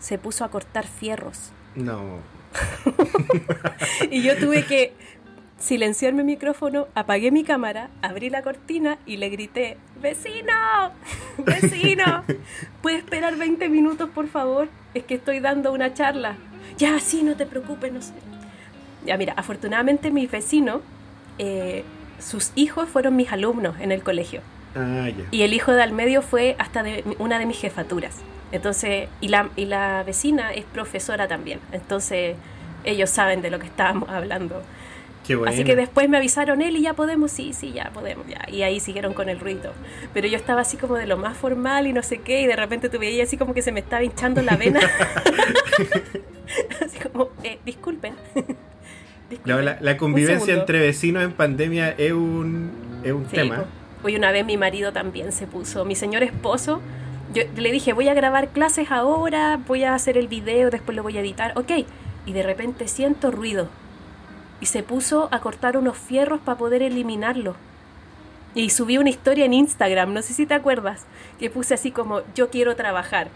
[0.00, 1.52] se puso a cortar fierros.
[1.76, 2.18] No.
[4.10, 4.92] y yo tuve que
[5.58, 10.92] silenciar mi micrófono, apagué mi cámara, abrí la cortina y le grité, vecino,
[11.38, 12.24] vecino,
[12.82, 14.68] ¿puede esperar 20 minutos por favor?
[14.94, 16.36] Es que estoy dando una charla.
[16.78, 18.12] Ya, sí, no te preocupes, no sé.
[19.04, 20.80] Ya, mira, afortunadamente mi vecino,
[21.38, 21.84] eh,
[22.18, 24.40] sus hijos fueron mis alumnos en el colegio.
[24.74, 25.08] Ah.
[25.30, 28.16] Y el hijo de al medio fue hasta de una de mis jefaturas.
[28.52, 31.60] Entonces, y la, y la vecina es profesora también.
[31.72, 32.36] Entonces,
[32.84, 34.62] ellos saben de lo que estábamos hablando.
[35.26, 35.38] Qué.
[35.46, 38.44] Así que después me avisaron él y ya podemos, sí, sí, ya podemos, ya.
[38.48, 39.72] Y ahí siguieron con el ruido.
[40.14, 42.56] Pero yo estaba así como de lo más formal y no sé qué, y de
[42.56, 44.80] repente tú veías así como que se me estaba hinchando la vena.
[46.84, 48.14] así como, eh, disculpen.
[49.44, 52.70] La, la convivencia entre vecinos en pandemia es un,
[53.02, 53.64] es un Sí, tema.
[54.04, 56.80] Hoy una vez mi marido también se puso, mi señor esposo,
[57.34, 61.02] yo le dije, voy a grabar clases ahora, voy a hacer el video, después lo
[61.02, 61.72] voy a editar, ok.
[62.24, 63.68] Y de repente siento ruido.
[64.60, 67.54] Y se puso a cortar unos fierros para poder eliminarlo.
[68.54, 71.04] Y subí una historia en Instagram, no sé si te acuerdas,
[71.38, 73.28] que puse así como, yo quiero trabajar.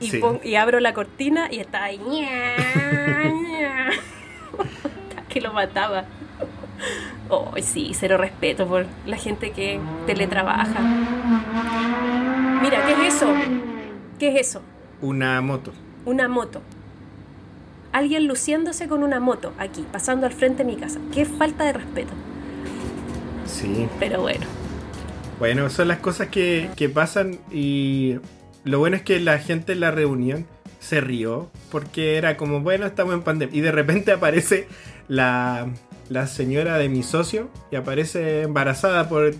[0.00, 0.18] Y, Sí.
[0.18, 2.00] pon- y abro la cortina y está ahí.
[5.28, 6.04] que lo mataba.
[7.28, 10.80] Oh, sí, cero respeto por la gente que teletrabaja.
[12.62, 13.34] Mira, ¿qué es eso?
[14.18, 14.62] ¿Qué es eso?
[15.02, 15.72] Una moto.
[16.04, 16.62] Una moto.
[17.92, 21.00] Alguien luciéndose con una moto aquí, pasando al frente de mi casa.
[21.12, 22.12] Qué falta de respeto.
[23.46, 23.88] Sí.
[23.98, 24.46] Pero bueno.
[25.38, 28.16] Bueno, son las cosas que, que pasan y
[28.64, 30.46] lo bueno es que la gente en la reunión
[30.80, 33.56] se rió porque era como, bueno, estamos en pandemia.
[33.56, 34.68] Y de repente aparece
[35.08, 35.68] la,
[36.08, 39.32] la señora de mi socio y aparece embarazada por,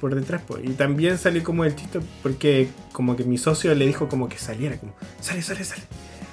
[0.00, 0.42] por detrás.
[0.62, 4.38] Y también salió como el chiste porque como que mi socio le dijo como que
[4.38, 5.82] saliera, como, sale, sale, sale,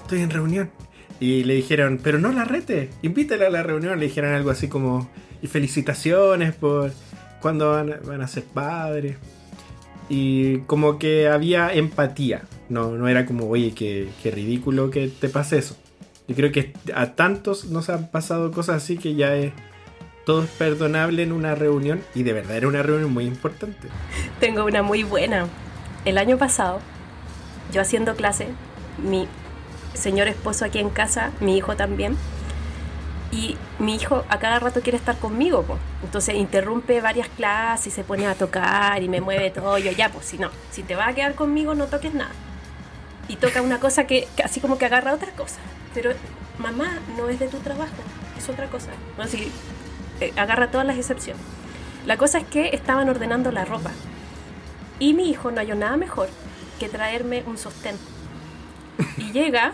[0.01, 0.71] estoy en reunión.
[1.19, 3.99] Y le dijeron, pero no la rete, invítala a la reunión.
[3.99, 5.09] Le dijeron algo así como,
[5.41, 6.91] y felicitaciones por
[7.41, 9.17] cuando van, van a ser padres.
[10.09, 12.43] Y como que había empatía.
[12.69, 15.77] No, no era como, oye, qué, qué ridículo que te pase eso.
[16.27, 19.53] Yo creo que a tantos nos han pasado cosas así que ya es
[20.25, 22.01] todo es perdonable en una reunión.
[22.13, 23.87] Y de verdad era una reunión muy importante.
[24.39, 25.47] Tengo una muy buena.
[26.03, 26.79] El año pasado,
[27.71, 28.47] yo haciendo clase,
[28.97, 29.27] mi
[29.95, 32.17] señor esposo aquí en casa, mi hijo también,
[33.31, 35.77] y mi hijo a cada rato quiere estar conmigo, po.
[36.03, 39.77] entonces interrumpe varias clases se pone a tocar y me mueve todo.
[39.77, 42.31] Yo ya, pues si no, si te vas a quedar conmigo no toques nada.
[43.27, 45.59] Y toca una cosa que, que así como que agarra otra cosa.
[45.93, 46.11] Pero
[46.59, 47.91] mamá, no es de tu trabajo,
[48.37, 48.91] es otra cosa.
[49.17, 49.51] No, así,
[50.21, 51.41] eh, agarra todas las excepciones.
[52.05, 53.91] La cosa es que estaban ordenando la ropa.
[54.99, 56.29] Y mi hijo no halló nada mejor
[56.79, 57.97] que traerme un sostén.
[59.17, 59.73] Y llega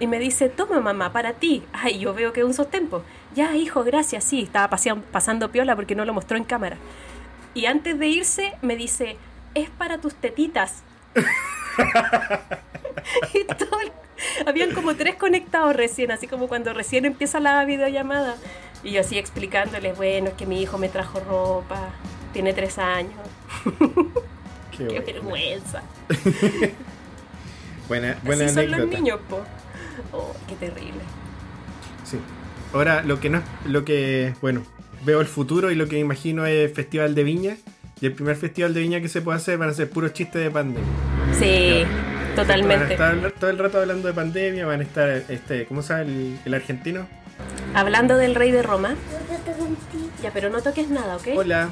[0.00, 1.62] y me dice, toma mamá, para ti.
[1.72, 2.88] Ay, yo veo que es un sostén.
[2.88, 3.02] po.
[3.34, 4.24] Ya, hijo, gracias.
[4.24, 6.76] Sí, estaba paseando- pasando piola porque no lo mostró en cámara.
[7.54, 9.16] Y antes de irse me dice,
[9.54, 10.82] es para tus tetitas.
[13.34, 13.92] y todo el-
[14.46, 18.36] Habían como tres conectados recién, así como cuando recién empieza la videollamada.
[18.82, 21.90] Y yo así explicándoles, bueno, es que mi hijo me trajo ropa,
[22.32, 23.12] tiene tres años.
[24.76, 25.82] Qué, Qué vergüenza.
[27.88, 28.84] Buena, buena Así son anécdota.
[28.86, 29.40] los niños, po.
[30.12, 31.00] Oh, qué terrible.
[32.04, 32.18] Sí.
[32.72, 34.62] Ahora, lo que no lo que, bueno,
[35.04, 37.56] veo el futuro y lo que imagino es Festival de Viña.
[38.00, 40.42] Y el primer Festival de Viña que se puede hacer van a ser puros chistes
[40.42, 40.88] de pandemia.
[41.38, 42.92] Sí, Van a totalmente.
[42.94, 46.38] estar todo el rato hablando de pandemia, van a estar, este, ¿cómo se llama el,
[46.44, 47.06] el argentino?
[47.74, 48.94] Hablando del rey de Roma,
[50.22, 51.28] ya, pero no toques nada, ¿ok?
[51.36, 51.70] Hola.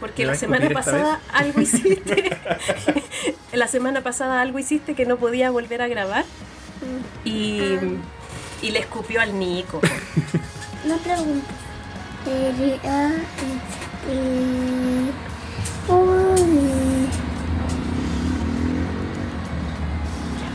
[0.00, 2.36] Porque ¿Me la semana pasada algo hiciste.
[3.52, 6.24] la semana pasada algo hiciste que no podía volver a grabar.
[7.24, 7.60] Y,
[8.62, 9.80] y le escupió al Nico.
[10.84, 11.46] Una pregunta.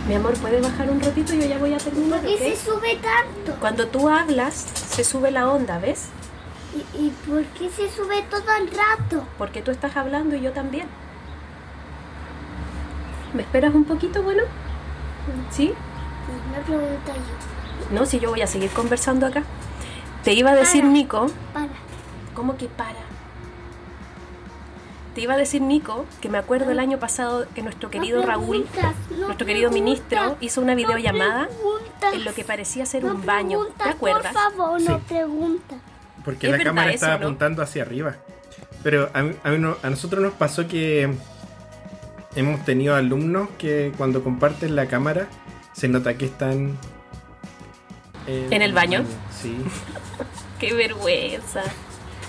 [0.08, 1.34] Mi amor, ¿puedes bajar un ratito?
[1.34, 3.60] Yo ya voy a terminar, ¿Por qué se sube tanto?
[3.60, 6.10] Cuando tú hablas, se sube la onda, ¿ves?
[6.76, 9.26] ¿Y, y por qué se sube todo el rato?
[9.38, 10.88] Porque tú estás hablando y yo también.
[13.34, 14.43] ¿Me esperas un poquito, bueno?
[15.52, 15.74] ¿Sí?
[16.50, 17.96] Una pregunta yo.
[17.96, 19.44] No, si yo voy a seguir conversando acá.
[20.24, 20.94] Te iba a decir, Para.
[20.94, 21.70] Nico, Para.
[22.34, 23.00] ¿cómo que para?
[25.16, 28.28] Te iba a decir, Nico, que me acuerdo el año pasado que nuestro querido No
[28.28, 28.66] Raúl,
[29.12, 33.14] no nuestro querido ministro, hizo una no videollamada preguntas, en lo que parecía ser no
[33.14, 33.60] un baño.
[33.78, 34.34] ¿Te acuerdas?
[34.34, 35.04] Por favor, no Sí.
[35.08, 35.76] pregunta.
[36.26, 37.26] Porque Es la cámara eso, estaba ¿no?
[37.26, 38.16] apuntando hacia arriba.
[38.82, 41.14] Pero a, mí- a mí no- a nosotros nos pasó que
[42.36, 45.28] hemos tenido alumnos que cuando comparten la cámara
[45.74, 46.78] se nota que están
[48.28, 49.04] ¿En el baño?
[49.32, 49.58] Sí.
[50.60, 51.64] ¡Qué vergüenza!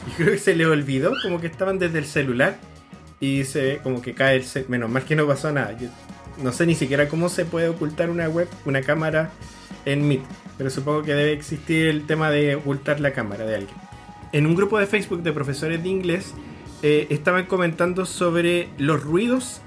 [0.07, 2.57] Y creo que se le olvidó, como que estaban desde el celular.
[3.21, 5.77] Y se como que cae el Menos mal que no pasó nada.
[5.79, 5.89] Yo
[6.43, 9.31] no sé ni siquiera cómo se puede ocultar una web, una cámara
[9.85, 10.23] en Meet.
[10.59, 13.77] Pero supongo que debe existir el tema de ocultar la cámara de alguien.
[14.33, 16.35] En un grupo de Facebook de profesores de inglés
[16.83, 19.61] eh, estaban comentando sobre los ruidos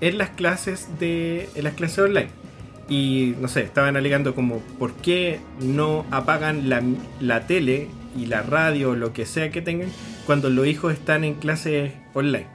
[0.00, 2.43] en las clases de en las clases online
[2.88, 6.82] y no sé estaban alegando como por qué no apagan la,
[7.20, 9.88] la tele y la radio o lo que sea que tengan
[10.26, 12.46] cuando los hijos están en clases online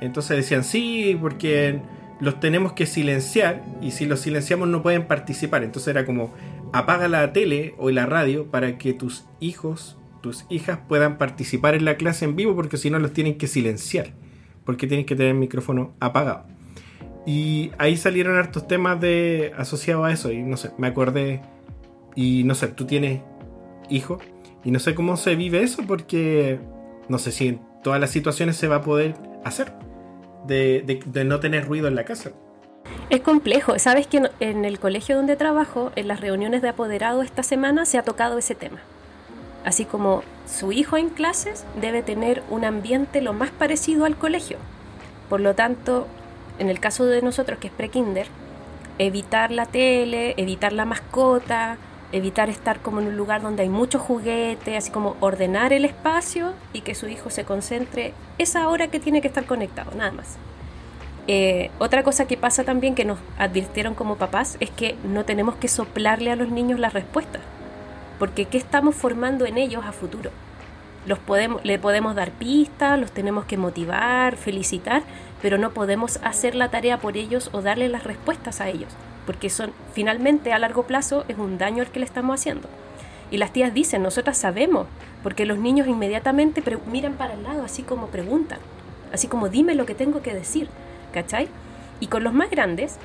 [0.00, 1.80] entonces decían sí porque
[2.20, 5.64] los tenemos que silenciar y si los silenciamos no pueden participar.
[5.64, 6.32] Entonces era como
[6.72, 11.84] apaga la tele o la radio para que tus hijos tus hijas puedan participar en
[11.84, 14.14] la clase en vivo porque si no los tienen que silenciar
[14.64, 16.46] porque tienen que tener el micrófono apagado
[17.26, 20.30] y ahí salieron hartos temas de asociados a eso.
[20.30, 21.40] Y no sé, me acordé.
[22.14, 23.20] Y no sé, tú tienes
[23.88, 24.18] hijo.
[24.64, 26.58] Y no sé cómo se vive eso porque
[27.08, 29.72] no sé si en todas las situaciones se va a poder hacer.
[30.46, 32.30] De, de- de no tener ruido en la casa.
[33.08, 33.78] Es complejo.
[33.78, 37.96] Sabes que en- el colegio donde trabajo, en las reuniones de apoderado esta semana, se
[37.98, 38.78] ha tocado ese tema.
[39.64, 44.58] Así como su hijo en clases debe tener un ambiente lo más parecido al colegio.
[45.30, 46.06] Por lo tanto,
[46.58, 48.26] en el caso de nosotros, que es pre-kinder,
[48.98, 51.78] evitar la tele, evitar la mascota,
[52.12, 56.54] evitar estar como en un lugar donde hay mucho juguete, así como ordenar el espacio
[56.72, 60.36] y que su hijo se concentre esa hora que tiene que estar conectado, nada más.
[61.26, 65.56] Eh, otra cosa que pasa también que nos advirtieron como papás es que no tenemos
[65.56, 67.40] que soplarle a los niños las respuestas,
[68.18, 70.30] porque ¿qué estamos formando en ellos a futuro?
[71.06, 75.02] Los podemos, le podemos dar pistas, los tenemos que motivar, felicitar,
[75.44, 78.88] pero no podemos hacer la tarea por ellos o darle las respuestas a ellos,
[79.26, 82.66] porque son finalmente a largo plazo es un daño el que le estamos haciendo.
[83.30, 84.86] Y las tías dicen, nosotras sabemos,
[85.22, 88.58] porque los niños inmediatamente miran para el lado, así como preguntan,
[89.12, 90.66] así como dime lo que tengo que decir,
[91.12, 91.48] ¿cachai?
[92.00, 92.96] Y con los más grandes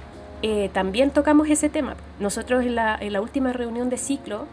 [0.42, 1.98] eh, también tocamos ese tema.
[2.22, 4.46] Nosotros en la, en la última reunión de ciclo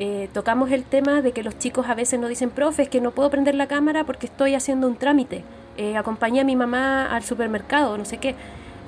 [0.00, 3.00] eh, tocamos el tema de que los chicos a veces nos dicen, profe, es que
[3.00, 5.44] no puedo prender la cámara porque estoy haciendo un trámite,
[5.78, 8.34] eh, acompañé a mi mamá al supermercado, no sé qué.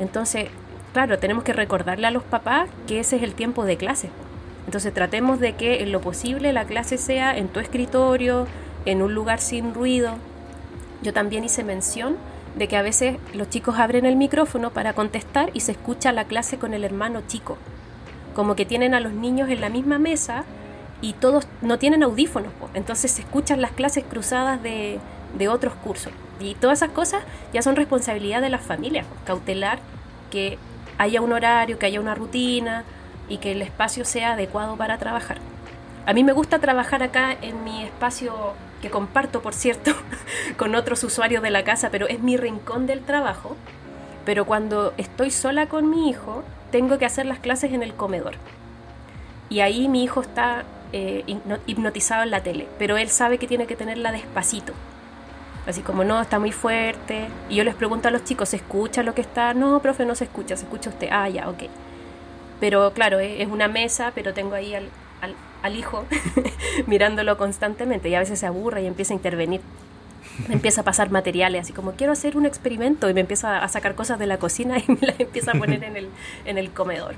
[0.00, 0.48] Entonces,
[0.92, 4.10] claro, tenemos que recordarle a los papás que ese es el tiempo de clase.
[4.66, 8.48] Entonces tratemos de que en lo posible la clase sea en tu escritorio,
[8.86, 10.16] en un lugar sin ruido.
[11.02, 12.16] Yo también hice mención
[12.56, 16.24] de que a veces los chicos abren el micrófono para contestar y se escucha la
[16.24, 17.56] clase con el hermano chico.
[18.34, 20.44] Como que tienen a los niños en la misma mesa
[21.00, 25.00] y todos no tienen audífonos, entonces se escuchan las clases cruzadas de,
[25.36, 26.12] de otros cursos.
[26.40, 29.78] Y todas esas cosas ya son responsabilidad de las familias, cautelar
[30.30, 30.58] que
[30.98, 32.84] haya un horario, que haya una rutina
[33.28, 35.38] y que el espacio sea adecuado para trabajar.
[36.06, 38.34] A mí me gusta trabajar acá en mi espacio
[38.82, 39.92] que comparto, por cierto,
[40.56, 43.56] con otros usuarios de la casa, pero es mi rincón del trabajo.
[44.24, 48.34] Pero cuando estoy sola con mi hijo, tengo que hacer las clases en el comedor.
[49.48, 53.46] Y ahí mi hijo está eh, hipno- hipnotizado en la tele, pero él sabe que
[53.46, 54.72] tiene que tenerla despacito.
[55.66, 57.28] Así como no, está muy fuerte.
[57.48, 59.54] Y yo les pregunto a los chicos, ¿se escucha lo que está?
[59.54, 61.08] No, profe, no se escucha, se escucha usted.
[61.10, 61.64] Ah, ya, ok.
[62.60, 64.88] Pero claro, es es una mesa, pero tengo ahí al,
[65.20, 66.06] al, al hijo
[66.86, 69.60] mirándolo constantemente y a veces se aburre y empieza a intervenir.
[70.48, 73.68] Me empieza a pasar materiales, así como quiero hacer un experimento y me empieza a
[73.68, 76.08] sacar cosas de la cocina y me las empieza a poner en el,
[76.44, 77.14] en el comedor.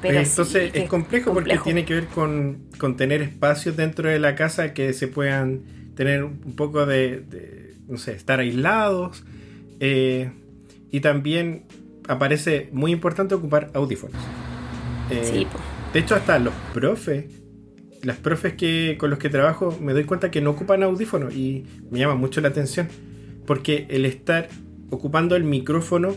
[0.00, 4.08] Pero sí, Entonces que es complejo, porque tiene que ver con, con tener espacios dentro
[4.08, 5.62] de la casa que se puedan
[5.94, 9.24] tener un poco de, de, no sé, estar aislados.
[9.80, 10.30] eh,
[10.90, 11.64] y también
[12.08, 14.16] aparece muy importante ocupar audífonos.
[15.10, 15.46] Eh, Sí.
[15.92, 17.26] De hecho, hasta los profes,
[18.02, 21.64] las profes que con los que trabajo, me doy cuenta que no ocupan audífonos y
[21.90, 22.88] me llama mucho la atención.
[23.46, 24.48] Porque el estar
[24.90, 26.14] ocupando el micrófono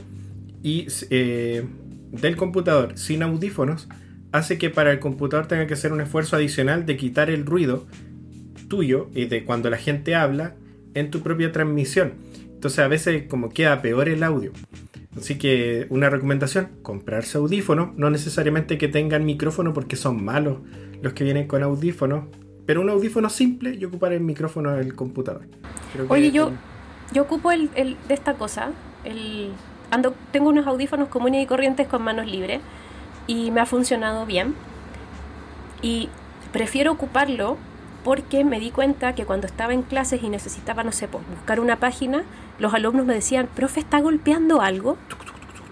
[0.64, 1.66] y eh,
[2.12, 3.88] del computador sin audífonos
[4.32, 7.86] hace que para el computador tenga que hacer un esfuerzo adicional de quitar el ruido
[8.68, 10.56] tuyo y de cuando la gente habla
[10.94, 12.14] en tu propia transmisión.
[12.54, 14.52] Entonces a veces como queda peor el audio.
[15.18, 20.60] Así que una recomendación, comprarse audífonos, no necesariamente que tengan micrófono porque son malos
[21.02, 22.26] los que vienen con audífonos,
[22.66, 25.48] pero un audífono simple y ocupar el micrófono del computador.
[25.94, 26.54] Creo que Oye, yo, el-
[27.14, 28.72] yo ocupo el, el- de esta cosa,
[29.06, 29.50] el,
[29.90, 32.60] ando, tengo unos audífonos comunes y corrientes con manos libres
[33.26, 34.54] y me ha funcionado bien.
[35.82, 36.10] Y
[36.52, 37.58] prefiero ocuparlo
[38.08, 41.60] porque me di cuenta que cuando estaba en clases y necesitaba, no sé, pues, buscar
[41.60, 42.24] una página,
[42.58, 44.96] los alumnos me decían, profe, ¿está golpeando algo?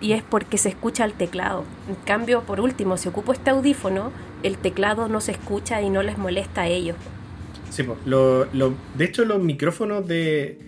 [0.01, 1.63] Y es porque se escucha el teclado.
[1.88, 4.11] En cambio, por último, si ocupo este audífono,
[4.43, 6.97] el teclado no se escucha y no les molesta a ellos.
[7.69, 8.47] Sí, po, lo-
[8.97, 10.59] de hecho los micrófonos de,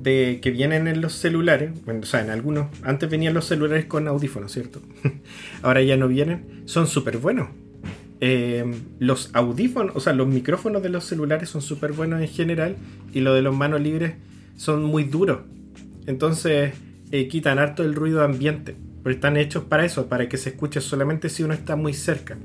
[0.00, 3.86] de que vienen en los celulares, bueno, o sea, en algunos, antes venían los celulares
[3.86, 4.80] con audífonos, ¿cierto?
[5.62, 7.48] Ahora ya no vienen, son súper buenos.
[8.20, 8.64] Eh,
[8.98, 12.76] los audífonos, o sea, los micrófonos de los celulares son súper buenos en general
[13.12, 14.14] y los de los manos libres
[14.56, 15.40] son muy duros.
[16.06, 16.72] Entonces
[17.10, 20.80] eh, quitan harto el ruido ambiente, porque están hechos para eso, para que se escuche
[20.80, 22.38] solamente si uno está muy cerca.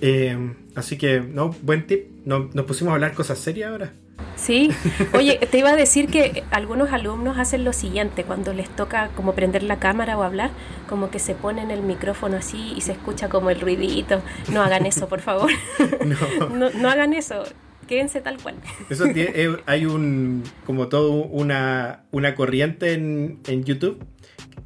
[0.00, 0.36] Eh,
[0.74, 2.06] así que, no, buen tip.
[2.24, 3.92] No- nos pusimos a hablar cosas serias ahora.
[4.36, 4.70] Sí,
[5.14, 9.34] oye, te iba a decir que algunos alumnos hacen lo siguiente, cuando les toca como
[9.34, 10.50] prender la cámara o hablar,
[10.88, 14.20] como que se ponen el micrófono así y se escucha como el ruidito.
[14.52, 15.50] No hagan eso, por favor.
[16.04, 16.48] No.
[16.54, 17.44] No, no hagan eso,
[17.88, 18.56] quédense tal cual.
[18.90, 24.04] Eso tiene- eh, hay un como todo una, una corriente en, en YouTube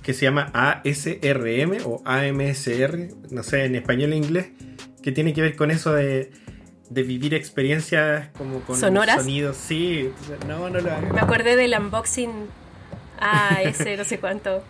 [0.03, 4.49] que se llama ASRM o AMSR, no sé, en español e inglés,
[5.03, 6.31] que tiene que ver con eso de,
[6.91, 9.17] de vivir experiencias como con ¿Sonoras?
[9.23, 9.57] sonidos.
[9.57, 11.13] Sí, entonces, no, no lo hagan.
[11.15, 12.31] Me acordé del unboxing
[13.21, 14.63] a ese no sé cuánto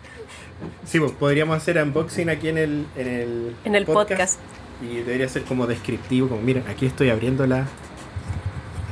[0.85, 4.39] Sí, pues podríamos hacer unboxing aquí en el, en el, en el podcast.
[4.81, 7.65] Y debería ser como descriptivo, como miren, aquí estoy abriendo la...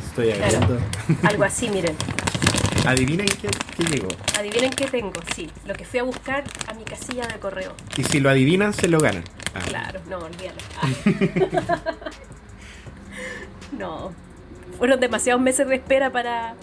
[0.07, 0.57] Estoy Claro.
[0.57, 0.79] abriendo...
[1.23, 1.95] Algo así, miren.
[2.87, 4.07] Adivinen qué, qué llegó.
[4.37, 7.73] Adivinen qué tengo, sí, lo que fui a buscar a mi casilla de correo.
[7.97, 9.23] Y si lo adivinan, se lo ganan.
[9.53, 9.59] Ah.
[9.67, 10.57] Claro, no, olvídalo.
[10.81, 11.79] Ah.
[13.79, 14.13] no,
[14.77, 16.55] fueron demasiados meses de espera para,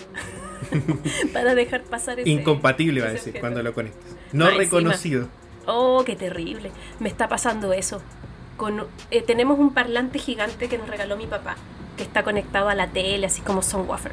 [1.32, 2.28] para dejar pasar ese.
[2.28, 3.40] Incompatible, va a decir, objeto.
[3.40, 4.16] cuando lo conectes.
[4.32, 4.64] No Más encima.
[4.64, 5.28] reconocido.
[5.66, 6.70] Oh, qué terrible.
[7.00, 8.00] Me está pasando eso.
[8.56, 11.56] Con, eh, tenemos un parlante gigante que nos regaló mi papá,
[11.96, 14.12] que está conectado a la tele, así como son wafer.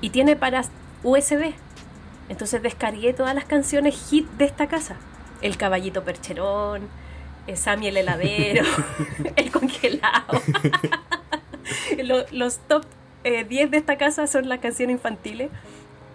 [0.00, 0.64] Y tiene para
[1.02, 1.52] USB.
[2.28, 4.96] Entonces descargué todas las canciones hit de esta casa.
[5.42, 6.88] El caballito percherón,
[7.46, 8.64] eh, Sammy el heladero,
[9.36, 10.40] el congelado.
[12.04, 12.84] Lo- los top
[13.24, 15.50] eh, 10 de esta casa son las canciones infantiles.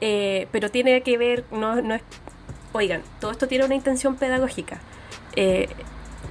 [0.01, 2.01] Eh, pero tiene que ver, no, no es
[2.71, 4.79] Oigan, todo esto tiene una intención pedagógica.
[5.35, 5.67] Eh,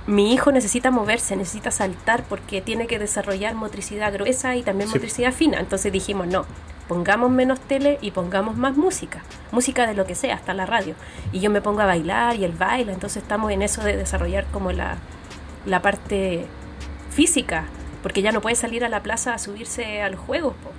[0.07, 4.95] mi hijo necesita moverse, necesita saltar porque tiene que desarrollar motricidad gruesa y también Sí.
[4.95, 5.59] motricidad fina.
[5.59, 6.47] Entonces dijimos, no,
[6.87, 9.23] pongamos menos tele y pongamos más música.
[9.51, 10.95] Música de lo que sea, hasta la radio.
[11.33, 12.93] Y yo me pongo a bailar y él baila.
[12.93, 14.97] Entonces estamos en eso de desarrollar como la,
[15.67, 16.47] la parte
[17.11, 17.65] física.
[18.03, 20.55] Porque ya no puede salir a la plaza a subirse a los juegos.
[20.63, 20.71] po.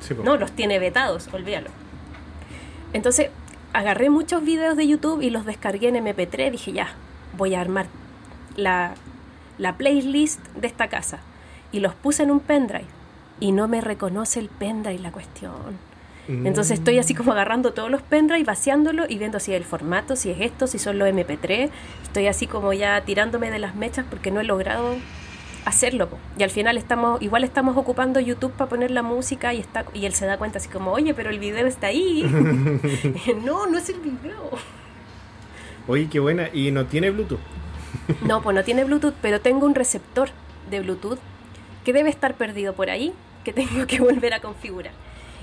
[0.00, 0.22] Sí, po.
[0.22, 1.70] No, los tiene vetados, olvídalo.
[2.92, 3.30] Entonces,
[3.72, 6.50] agarré muchos videos de YouTube y los descargué en MP3.
[6.52, 6.94] Dije, ya,
[7.36, 7.86] voy a armar
[8.56, 8.94] la,
[9.58, 11.18] la playlist de esta casa.
[11.72, 12.86] Y los puse en un pendrive.
[13.40, 15.78] Y no me reconoce el pendrive la cuestión.
[16.28, 16.46] Mm.
[16.46, 20.16] Entonces estoy así como agarrando todos los pendrive, vaciándolo y viendo si es el formato,
[20.16, 21.70] si es esto, si son los MP3.
[22.04, 24.94] Estoy así como ya tirándome de las mechas porque no he logrado
[25.64, 26.08] hacerlo.
[26.08, 26.18] po.
[26.38, 30.06] Y al final estamos, igual estamos ocupando YouTube para poner la música y está y
[30.06, 32.22] él se da cuenta así como, oye, pero el video está ahí.
[33.44, 34.50] no, no es el video.
[35.86, 36.48] Oye, qué buena.
[36.52, 37.40] Y no tiene Bluetooth.
[38.22, 40.28] No, pues no tiene Bluetooth, pero tengo un receptor
[40.68, 41.18] de Bluetooth
[41.84, 44.92] que debe estar perdido por ahí, que tengo que volver a configurar.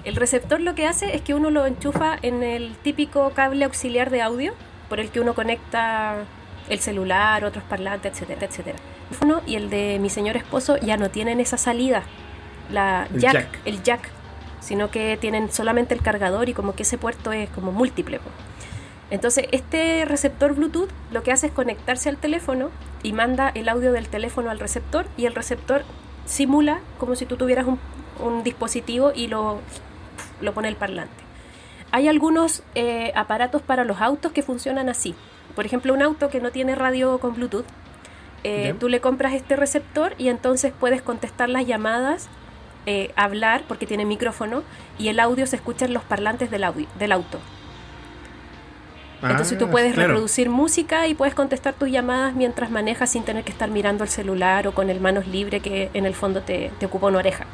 [0.03, 4.09] El receptor lo que hace es que uno lo enchufa en el típico cable auxiliar
[4.09, 4.53] de audio
[4.89, 6.25] por el que uno conecta
[6.69, 8.77] el celular, otros parlantes, etcétera, etcétera.
[9.11, 12.03] Teléfono y el de mi señor esposo ya no tienen esa salida,
[12.69, 13.59] la El jack, jack.
[13.65, 14.09] el jack,
[14.61, 18.21] sino que tienen solamente el cargador y como que ese puerto es como múltiple.
[19.09, 22.69] Entonces, este receptor Bluetooth lo que hace es conectarse al teléfono
[23.03, 25.83] y manda el audio del teléfono al receptor y el receptor
[26.25, 27.79] simula como si tú tuvieras un,
[28.19, 29.59] un dispositivo y lo,
[30.39, 31.21] lo pone el parlante.
[31.91, 35.13] Hay algunos eh, aparatos para los autos que funcionan así.
[35.55, 37.65] Por ejemplo, un auto que no tiene radio con Bluetooth,
[38.43, 42.27] eh, tú le compras este receptor y entonces puedes contestar las llamadas,
[42.85, 44.63] eh, hablar porque tiene micrófono
[44.97, 47.39] y el audio se escucha en los parlantes del, audio, del auto.
[49.23, 50.09] Entonces tú Ah, puedes claro.
[50.09, 54.09] reproducir música y puedes contestar tus llamadas mientras manejas sin tener que estar mirando el
[54.09, 57.45] celular o con el manos libre que en el fondo te, te ocupa una oreja.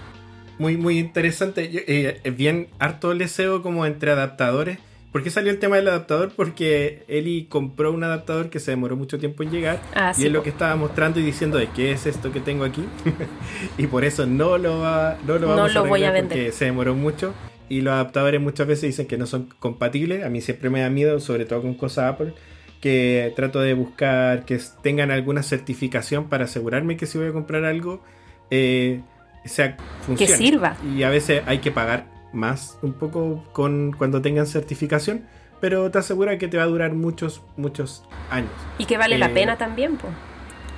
[0.60, 1.70] Muy, muy interesante.
[1.72, 4.80] Eh, bien harto el deseo como entre adaptadores.
[5.12, 6.32] ¿Por qué salió el tema del adaptador?
[6.36, 9.82] Porque Eli compró un adaptador que se demoró mucho tiempo en llegar.
[9.96, 12.42] Ah, y sí, es lo que estaba mostrando y diciendo de qué es esto que
[12.42, 12.84] tengo aquí.
[13.78, 16.38] y por eso no lo, va, no lo No vamos voy a arreglar vender.
[16.38, 17.34] Porque se demoró mucho.
[17.70, 20.26] Y los adaptadores muchas veces dicen que no son compatibles.
[20.26, 22.34] A mí siempre me da miedo, sobre todo con cosas Apple,
[22.82, 27.66] que trato de buscar que tengan alguna certificación para asegurarme que si voy a comprar
[27.66, 28.04] algo,
[28.52, 29.02] eh,
[29.46, 30.36] sea funcione.
[30.36, 30.78] sirva.
[30.96, 35.28] Y a veces hay que pagar más un poco con cuando tengan certificación,
[35.60, 38.72] pero te asegura que te va a durar muchos, muchos años.
[38.78, 40.14] Y que vale la Eh, pena también, pues.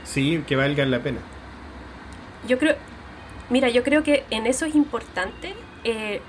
[0.03, 1.31] Sí, que valgan la pena.
[2.41, 2.75] Yo creo,
[3.49, 5.67] Mira, yo creo que en eso es importante.
[5.83, 6.27] eh,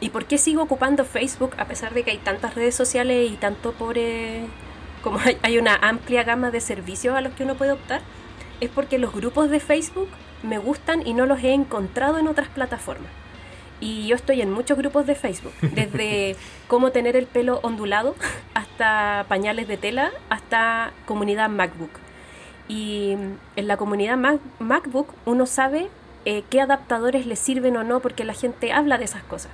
[0.00, 3.38] ¿Y por qué sigo ocupando Facebook a pesar de que hay tantas redes sociales y
[3.38, 3.98] tanto por...
[3.98, 4.54] eh,
[5.00, 8.08] como hay, hay una amplia gama de servicios a los que uno puede optar?
[8.60, 12.50] Es porque los grupos de Facebook me gustan y no los he encontrado en otras
[12.50, 13.12] plataformas.
[13.80, 16.34] Y yo estoy en muchos grupos de Facebook, desde
[16.68, 18.14] cómo tener el pelo ondulado
[18.54, 21.90] hasta pañales de tela, hasta comunidad MacBook.
[22.68, 23.12] Y
[23.56, 25.88] en la comunidad Mac- MacBook uno sabe
[26.24, 29.52] eh, qué adaptadores le sirven o no porque la gente habla de esas cosas.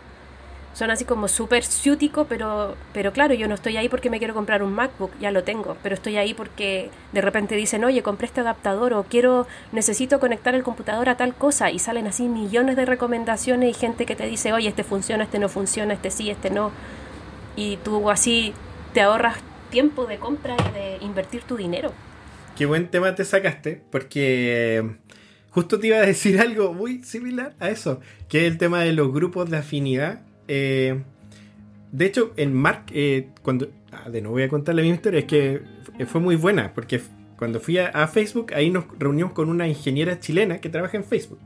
[0.74, 4.32] Son así como súper ciútico, pero, pero claro, yo no estoy ahí porque me quiero
[4.32, 8.26] comprar un MacBook, ya lo tengo, pero estoy ahí porque de repente dicen, oye, compré
[8.26, 12.76] este adaptador o quiero, necesito conectar el computador a tal cosa y salen así millones
[12.76, 16.30] de recomendaciones y gente que te dice, oye, este funciona, este no funciona, este sí,
[16.30, 16.72] este no.
[17.54, 18.54] Y tú así
[18.94, 19.36] te ahorras
[19.70, 21.92] tiempo de compra y de invertir tu dinero.
[22.56, 24.96] Qué buen tema te sacaste, porque
[25.50, 28.92] justo te iba a decir algo muy similar a eso, que es el tema de
[28.92, 30.20] los grupos de afinidad.
[30.48, 31.02] Eh,
[31.90, 33.68] de hecho, en Mark, eh, cuando...
[33.90, 35.62] ah, de nuevo voy a contar la misma historia, es que
[36.06, 37.00] fue muy buena, porque
[37.36, 41.04] cuando fui a, a Facebook, ahí nos reunimos con una ingeniera chilena que trabaja en
[41.04, 41.38] Facebook.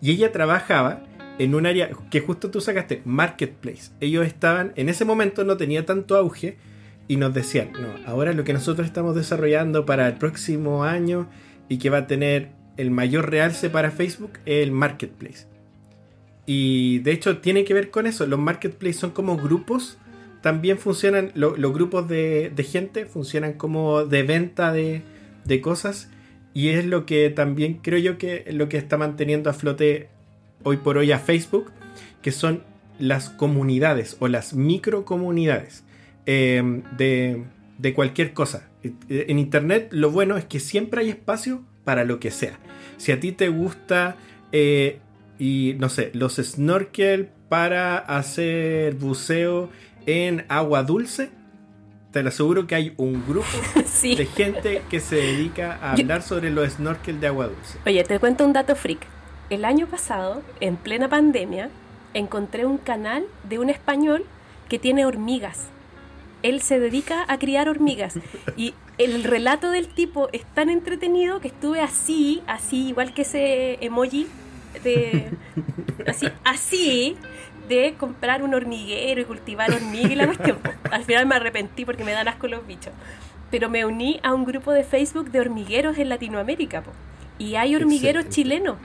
[0.00, 1.04] Y ella trabajaba
[1.38, 3.92] en un área que justo tú sacaste, Marketplace.
[4.00, 6.56] Ellos estaban, en ese momento no tenía tanto auge,
[7.10, 11.28] y nos decían, no, ahora lo que nosotros estamos desarrollando para el próximo año
[11.68, 15.48] y que va a tener el mayor realce para Facebook es el marketplace.
[16.52, 19.98] Y de hecho tiene que ver con eso, los marketplaces son como grupos,
[20.40, 25.02] también funcionan, lo- los grupos de, gente funcionan como de venta de,
[25.44, 26.10] de cosas
[26.52, 30.08] y es lo que también creo yo que lo que está manteniendo a flote
[30.64, 31.70] hoy por hoy a Facebook,
[32.20, 32.64] que son
[32.98, 35.84] las comunidades o las microcomunidades
[36.26, 37.44] eh, de,
[37.78, 38.68] de cualquier cosa.
[39.08, 42.58] En Internet lo bueno es que siempre hay espacio para lo que sea.
[42.96, 44.16] Si a ti te gusta,
[44.50, 44.98] eh,
[45.40, 49.70] y no sé, los snorkel para hacer buceo
[50.06, 51.30] en agua dulce,
[52.12, 53.46] te lo aseguro que hay un grupo
[53.86, 54.14] sí.
[54.16, 57.78] de gente que se dedica a Yo- hablar sobre los snorkel de agua dulce.
[57.86, 59.00] Oye, te cuento un dato freak.
[59.48, 61.70] El año pasado, en plena pandemia,
[62.14, 64.24] encontré un canal de un español
[64.68, 65.68] que tiene hormigas.
[66.42, 68.14] Él se dedica a criar hormigas.
[68.56, 73.84] Y el relato del tipo es tan entretenido que estuve así, así, igual que ese
[73.84, 74.26] emoji
[74.82, 75.30] de.
[76.06, 77.16] Así, así,
[77.68, 80.58] de comprar un hormiguero y cultivar hormigas y la cuestión.
[80.90, 82.92] Al final me arrepentí porque me dan asco los bichos.
[83.50, 86.82] Pero me uní a un grupo de Facebook de hormigueros en Latinoamérica.
[86.82, 86.92] po.
[87.38, 88.58] Y hay hormigueros Excelente.
[88.58, 88.76] chilenos.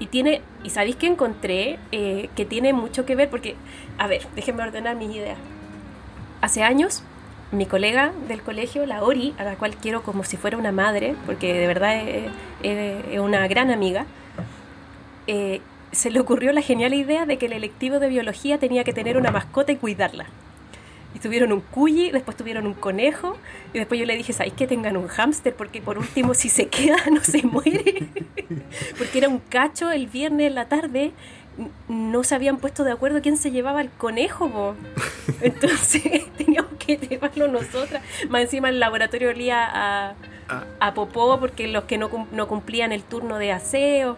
[0.00, 3.56] Y tiene, y sabéis que encontré eh, que tiene mucho que ver, porque,
[3.98, 5.38] a ver, déjenme ordenar mis ideas.
[6.40, 7.02] Hace años,
[7.50, 11.16] mi colega del colegio, la Ori, a la cual quiero como si fuera una madre,
[11.26, 12.30] porque de verdad es,
[12.62, 14.06] es- es una gran amiga,
[15.28, 15.60] eh,
[15.92, 19.16] se le ocurrió la genial idea de que el electivo de biología tenía que tener
[19.16, 20.26] una mascota y cuidarla.
[21.14, 23.36] Y tuvieron un cuyi, después tuvieron un conejo,
[23.72, 25.54] y después yo le dije, ¿sabéis que tengan un hámster?
[25.54, 28.08] Porque por último, si se queda, no se muere.
[28.98, 31.12] Porque era un cacho el viernes en la tarde,
[31.88, 34.74] no se habían puesto de acuerdo quién se llevaba el conejo, po.
[35.40, 36.02] Entonces
[36.36, 38.02] teníamos que llevarlo nosotras.
[38.28, 40.14] Más encima el laboratorio olía a,
[40.48, 40.64] Ah.
[40.80, 44.16] a popó porque los que no, no cumplían el turno de aseo.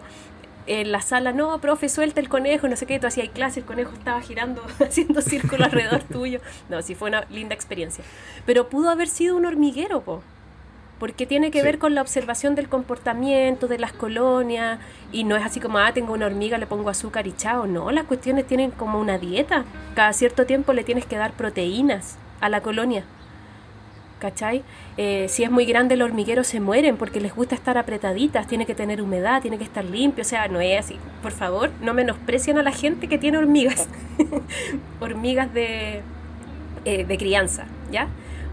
[0.67, 3.65] En la sala, no, profe, suelta el conejo, no sé qué, tú hacías clase, el
[3.65, 6.39] conejo estaba girando, haciendo círculo alrededor tuyo.
[6.69, 8.03] No, sí fue una linda experiencia.
[8.45, 10.21] Pero pudo haber sido un hormiguero, po.
[10.99, 11.65] Porque tiene que Sí.
[11.65, 14.77] ver con la observación del comportamiento de las colonias.
[15.11, 17.65] Y no es así como, ah, tengo una hormiga, le pongo azúcar y chao.
[17.65, 19.65] No, las cuestiones tienen como una dieta.
[19.95, 23.03] Cada cierto tiempo le tienes que dar proteínas a la colonia.
[24.21, 24.61] ¿Cachai?
[24.97, 28.67] Eh, si es muy grande el hormiguero se mueren porque les gusta estar apretaditas, tiene
[28.67, 30.97] que tener humedad, tiene que estar limpio, o sea, no es así.
[31.23, 33.89] Por favor, no menosprecien a la gente que tiene hormigas.
[34.99, 36.01] hormigas de,
[36.85, 38.09] eh, de crianza, ¿ya?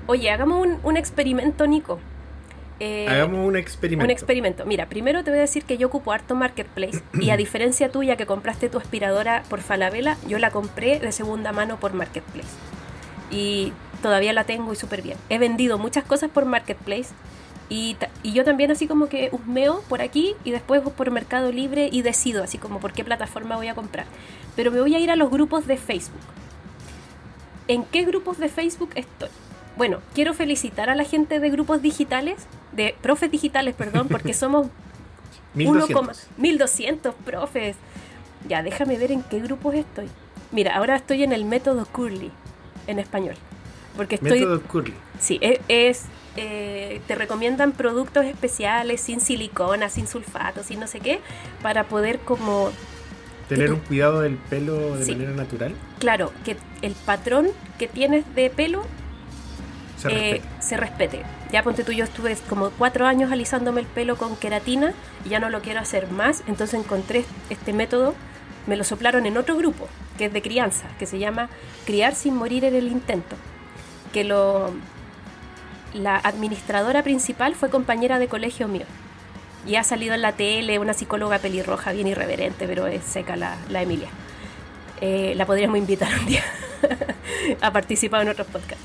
[0.07, 2.01] Oye, hagamos un, un experimento, Nico.
[2.81, 4.05] Eh, Hagamos un experimento.
[4.07, 4.65] un experimento.
[4.65, 8.17] Mira, primero te voy a decir que yo ocupo harto Marketplace y a diferencia tuya
[8.17, 12.49] que compraste tu aspiradora por Falabella, yo la compré de segunda mano por Marketplace.
[13.31, 15.17] Y todavía la tengo y súper bien.
[15.29, 17.11] He vendido muchas cosas por Marketplace
[17.69, 21.89] y, y yo también así como que husmeo por aquí y después por Mercado Libre
[21.93, 24.07] y decido así como por qué plataforma voy a comprar.
[24.57, 26.21] Pero me voy a ir a los grupos de Facebook.
[27.69, 29.29] ¿En qué grupos de Facebook estoy?
[29.77, 34.69] Bueno, quiero felicitar a la gente de grupos digitales, de profes digitales, perdón, porque somos
[35.55, 36.27] 1200.
[36.37, 37.77] 1200 profes.
[38.49, 40.09] Ya, déjame ver en qué grupos estoy.
[40.51, 42.33] Mira, ahora estoy en el método Curly,
[42.87, 43.37] en español.
[43.99, 44.39] Porque estoy...
[44.41, 44.95] Método Curly.
[45.21, 46.05] Sí, e- es...
[46.37, 51.21] eh, te recomiendan productos especiales, sin silicona, sin sulfato, sin no sé qué,
[51.61, 52.71] para poder como
[53.49, 55.13] Tener un cuidado del pelo de Sí.
[55.13, 55.75] manera natural.
[55.99, 58.85] Claro, que el patrón que tienes de pelo
[59.97, 61.23] Se eh, se respete.
[61.51, 64.93] Ya ponte tú, yo estuve como cuatro años alisándome el pelo con queratina
[65.25, 68.15] y ya no lo quiero hacer más, entonces encontré este método,
[68.69, 69.89] me lo soplaron en otro grupo,
[70.19, 71.49] que es de crianza, que se llama
[71.87, 73.35] Criar sin morir en el intento,
[74.09, 74.73] que lo
[75.95, 78.87] la administradora principal fue compañera de colegio mío.
[79.67, 83.57] Y ha salido en la tele una psicóloga pelirroja bien irreverente, pero es seca la,
[83.69, 84.09] la Emilia.
[85.01, 86.45] Eh, la podríamos invitar un día
[87.61, 88.85] a participar en otros podcasts.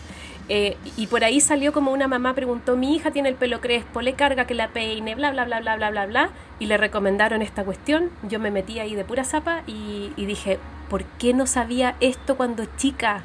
[0.49, 4.01] Eh, y por ahí salió como una mamá preguntó, mi hija tiene el pelo crespo,
[4.01, 6.29] le carga que la peine, bla, bla, bla, bla, bla, bla, bla.
[6.59, 8.09] Y le recomendaron esta cuestión.
[8.23, 10.59] Yo me metí ahí de pura zapa y, y dije,
[10.89, 13.23] ¿por qué no sabía esto cuando chica?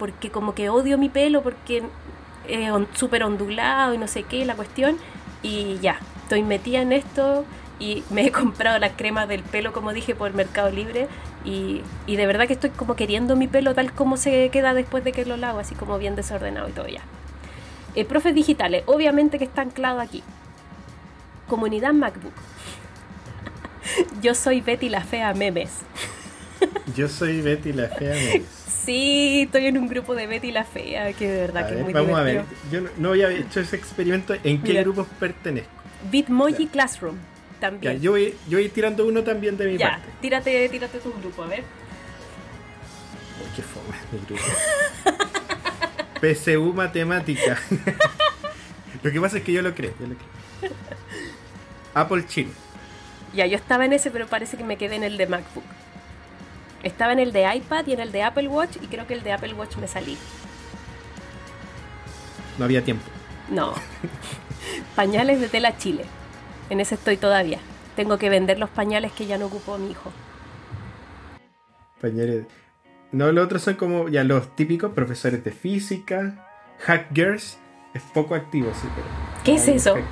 [0.00, 1.82] Porque como que odio mi pelo, porque
[2.48, 4.96] es súper ondulado y no sé qué, la cuestión.
[5.42, 7.44] Y ya, estoy metida en esto
[7.78, 11.06] y me he comprado las cremas del pelo, como dije, por Mercado Libre.
[11.44, 15.04] Y, y de verdad que estoy como queriendo mi pelo tal como se queda después
[15.04, 17.02] de que lo lavo, así como bien desordenado y todo ya.
[17.94, 20.22] Eh, profes digitales, obviamente que está anclado aquí.
[21.46, 22.32] Comunidad MacBook.
[24.22, 25.80] Yo soy Betty la Fea Memes.
[26.96, 28.14] Yo soy Betty la fea.
[28.84, 31.76] Sí, estoy en un grupo de Betty la Fea, que de verdad A que es
[31.76, 32.44] ver, muy vamos a ver.
[32.72, 34.34] Yo no, no había hecho ese experimento.
[34.42, 34.82] ¿En qué Mira.
[34.82, 35.70] grupos pertenezco?
[36.10, 38.00] Bitmoji Classroom, Ya, también.
[38.00, 40.08] yo, voy, yo voy tirando uno también de mi Ya, parte.
[40.20, 41.60] tírate, tírate tu grupo, a ver.
[41.60, 44.42] Uy, qué fome mi grupo.
[46.20, 47.58] PSU Matemática.
[49.02, 49.92] lo que pasa es que yo lo creo.
[50.00, 50.72] Yo lo creo.
[51.94, 52.50] Apple Chile.
[53.34, 55.64] Ya, yo estaba en ese, pero parece que me quedé en el de MacBook.
[56.82, 59.22] Estaba en el de iPad y en el de Apple Watch, y creo que el
[59.22, 60.16] de Apple Watch me salí.
[62.58, 63.04] No había tiempo.
[63.48, 63.74] No.
[64.96, 66.04] pañales de tela Chile.
[66.68, 67.58] En ese estoy todavía.
[67.96, 70.10] Tengo que vender los pañales que ya no ocupó mi hijo.
[72.00, 72.46] Pañales.
[73.12, 76.46] No, los otros son como ya los típicos profesores de física.
[76.80, 77.58] Hack Girls
[77.92, 79.06] es poco activo, sí, pero.
[79.44, 79.96] ¿Qué es eso?
[79.96, 80.04] hack-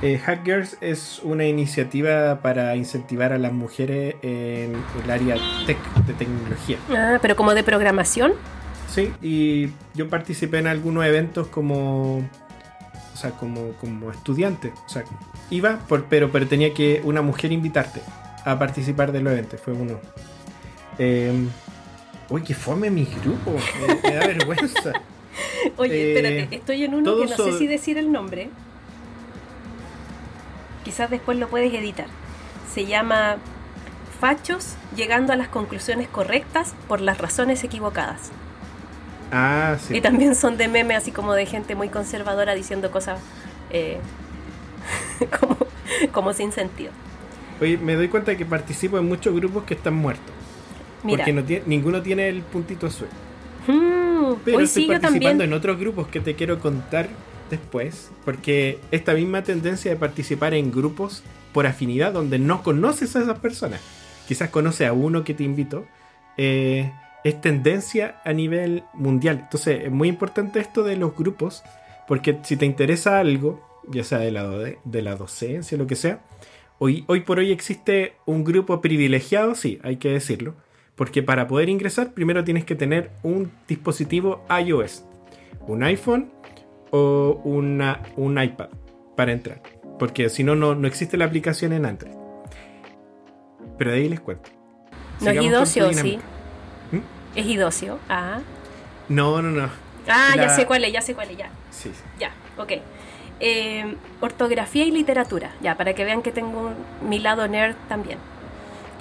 [0.00, 4.74] Eh, Hack Girls es una iniciativa para incentivar a las mujeres en
[5.04, 5.36] el área
[5.66, 6.78] tech, de tecnología.
[6.90, 8.32] Ah, pero como de programación.
[8.88, 12.18] Sí, y yo participé en algunos eventos como.
[12.18, 14.72] O sea, como, como estudiante.
[14.86, 15.02] O sea,
[15.50, 18.00] iba, por, pero, pero tenía que una mujer invitarte
[18.44, 19.60] a participar de los eventos.
[19.60, 19.98] Fue uno.
[21.00, 21.32] Eh,
[22.28, 23.56] uy, que fome mi grupo.
[24.04, 24.92] Me, me da vergüenza.
[25.76, 28.48] Oye, Eh, espérate, estoy en uno que no sé si decir el nombre.
[30.88, 32.06] Quizás después lo puedes editar.
[32.72, 33.36] Se llama
[34.20, 38.30] Fachos llegando a las conclusiones correctas por las razones equivocadas.
[39.30, 39.96] Ah, sí.
[39.96, 43.20] Y también son de meme, así como de gente muy conservadora diciendo cosas
[43.68, 44.00] eh,
[45.38, 45.58] como,
[46.10, 46.92] como sin sentido.
[47.60, 50.34] Oye, me doy cuenta de que participo en muchos grupos que están muertos.
[51.02, 53.08] Mira, Porque no tiene, ninguno tiene el puntito azul.
[53.66, 55.42] mm, Pero hoy estoy sí yo participando también.
[55.42, 57.10] en otros grupos que te quiero contar
[57.50, 58.10] después.
[58.24, 61.22] Porque esta misma tendencia de participar en grupos
[61.52, 63.80] por afinidad donde no conoces a esas personas,
[64.26, 65.86] quizás conoces a uno que te invitó,
[66.36, 66.92] eh,
[67.24, 69.40] es tendencia a nivel mundial.
[69.42, 71.62] Entonces es muy importante esto de los grupos,
[72.06, 75.96] porque si te interesa algo, ya sea de la, do- de la docencia, lo que
[75.96, 76.20] sea,
[76.78, 80.54] hoy, hoy por hoy existe un grupo privilegiado, sí, hay que decirlo,
[80.94, 85.04] porque para poder ingresar primero tienes que tener un dispositivo iOS,
[85.66, 86.30] un iPhone
[86.90, 88.68] o una, un iPad
[89.16, 89.60] para entrar,
[89.98, 92.14] porque si no, no existe la aplicación en Android.
[93.76, 94.50] Pero de ahí les cuento.
[95.20, 95.44] No es Sigamos
[95.76, 96.18] idocio, sí.
[96.92, 96.98] ¿Mm?
[97.36, 97.98] Es idocio.
[98.08, 98.38] Ah,
[99.08, 99.68] No, no, no.
[100.08, 101.50] ah ya sé cuál es, ya sé cuál es, ya.
[101.70, 102.02] Sí, sí.
[102.18, 102.72] Ya, ok.
[103.40, 106.72] Eh, ortografía y literatura, ya, para que vean que tengo
[107.08, 108.18] mi lado nerd también.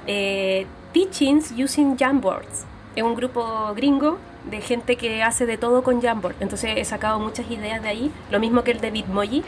[0.05, 2.65] Eh, Teachings Using Jamboards.
[2.95, 4.17] Es un grupo gringo
[4.49, 6.35] de gente que hace de todo con Jamboard.
[6.39, 8.11] Entonces he sacado muchas ideas de ahí.
[8.31, 9.43] Lo mismo que el de Bitmoji.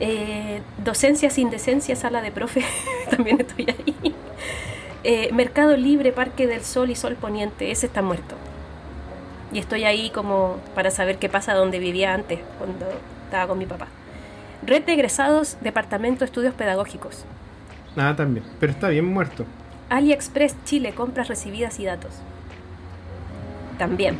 [0.00, 2.64] Eh, docencia sin decencia, sala de profe.
[3.10, 4.14] También estoy ahí.
[5.04, 7.70] Eh, Mercado Libre, Parque del Sol y Sol Poniente.
[7.70, 8.36] Ese está muerto.
[9.52, 12.86] Y estoy ahí como para saber qué pasa donde vivía antes, cuando
[13.24, 13.86] estaba con mi papá.
[14.66, 17.24] Red de egresados, Departamento de Estudios Pedagógicos.
[17.94, 18.44] Nada también.
[18.58, 19.44] Pero está bien muerto.
[19.90, 22.10] AliExpress Chile, compras recibidas y datos.
[23.78, 24.18] También.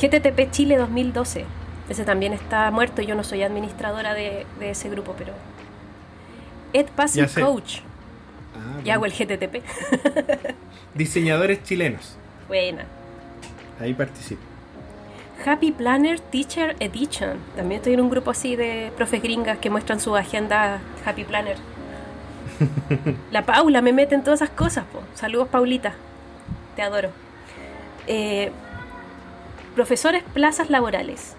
[0.00, 1.44] GTTP Chile 2012.
[1.88, 3.02] Ese también está muerto.
[3.02, 5.32] Yo no soy administradora de, de ese grupo, pero.
[6.72, 7.26] Ed Passing.
[7.40, 7.80] Coach.
[8.54, 9.62] Ah, Y hago el GTTP.
[10.94, 12.16] Diseñadores chilenos.
[12.48, 12.84] Buena.
[13.80, 14.40] Ahí participo.
[15.44, 17.38] Happy Planner Teacher Edition.
[17.56, 21.56] También estoy en un grupo así de profes gringas que muestran su agenda Happy Planner.
[23.32, 25.02] La Paula me mete en todas esas cosas, po.
[25.14, 25.94] Saludos, Paulita.
[26.76, 27.10] Te adoro.
[28.06, 28.52] Eh,
[29.74, 31.34] profesores, plazas laborales.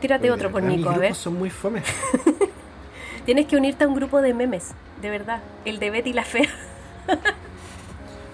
[0.00, 1.14] Tírate otro por Nico, a ver.
[1.14, 1.82] son muy fome.
[3.24, 5.42] Tienes que unirte a un grupo de memes, de verdad.
[5.64, 6.48] El de Betty la Fea.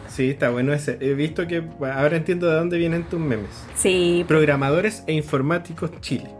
[0.08, 0.98] Sí, está bueno ese.
[1.00, 3.48] He visto que ahora entiendo de dónde vienen tus memes.
[3.74, 6.30] Sí, Programadores e informáticos Chile.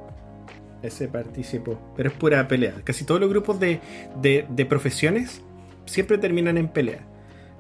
[0.82, 1.80] Ese participó.
[1.96, 2.74] Pero es pura pelea.
[2.84, 3.80] Casi todos los grupos de,
[4.20, 5.40] de- de profesiones
[5.86, 7.06] siempre terminan en pelea.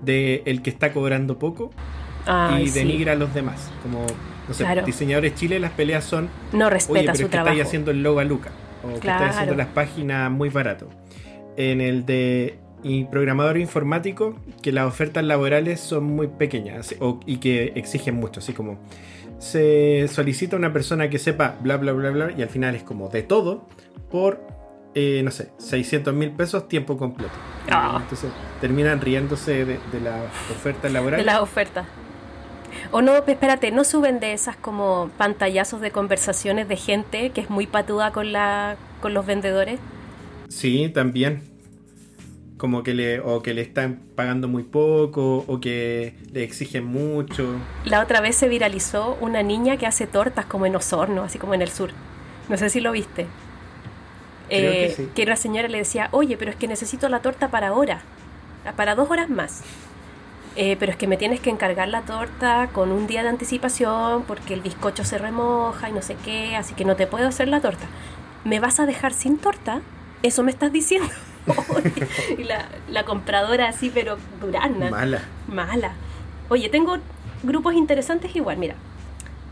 [0.02, 1.70] De el que está cobrando poco
[2.60, 2.78] Y sí.
[2.78, 3.70] denigra a los demás.
[3.82, 4.06] Como,
[4.48, 4.82] no sé, Claro.
[4.86, 6.28] diseñadores Chile, las peleas son.
[6.52, 7.52] no Oye, respeta pero su es que trabajo.
[7.52, 8.50] estáis haciendo el logo a Luca.
[8.84, 9.18] O que Claro.
[9.24, 10.88] estáis haciendo las páginas muy barato.
[11.56, 17.36] En el de y programador informático, que las ofertas laborales son muy pequeñas o- y
[17.36, 18.40] que exigen mucho.
[18.40, 18.78] Así como
[19.38, 23.08] se solicita una persona que sepa bla bla bla bla y al final es como
[23.08, 23.66] de todo
[24.10, 24.40] por,
[24.94, 27.32] eh, no sé, 600 mil pesos tiempo completo.
[27.70, 27.98] Ah.
[28.02, 31.24] Entonces terminan riéndose de, de las ofertas laborales.
[31.24, 31.86] de las ofertas.
[32.92, 37.48] O no, espérate, no suben de esas como pantallazos de conversaciones de gente que es
[37.50, 39.80] muy patuda con la con los vendedores.
[40.48, 41.42] Sí, también.
[42.58, 47.56] Como que le, o que le están pagando muy poco, o que le exigen mucho.
[47.84, 51.54] La otra vez se viralizó una niña que hace tortas como en Osorno, así como
[51.54, 51.90] en el sur.
[52.48, 53.26] No sé si lo viste.
[54.48, 55.08] Creo que Eh, sí.
[55.14, 58.02] que una señora le decía, oye, pero es que necesito la torta para ahora,
[58.76, 59.62] para dos horas más.
[60.54, 64.24] Eh, pero es que me tienes que encargar la torta con un día de anticipación
[64.24, 67.48] porque el bizcocho se remoja y no sé qué, así que no te puedo hacer
[67.48, 67.86] la torta.
[68.44, 69.80] ¿Me vas a dejar sin torta?
[70.22, 71.08] ¿Eso me estás diciendo?
[72.38, 74.90] y la, la compradora así, pero durana.
[74.90, 75.22] Mala.
[75.48, 75.92] Mala.
[76.48, 76.98] Oye, tengo
[77.42, 78.74] grupos interesantes igual, mira.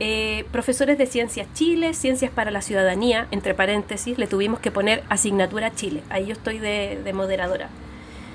[0.01, 5.03] Eh, profesores de Ciencias Chile, Ciencias para la Ciudadanía, entre paréntesis, le tuvimos que poner
[5.09, 6.03] asignatura Chile.
[6.09, 7.69] Ahí yo estoy de, de moderadora.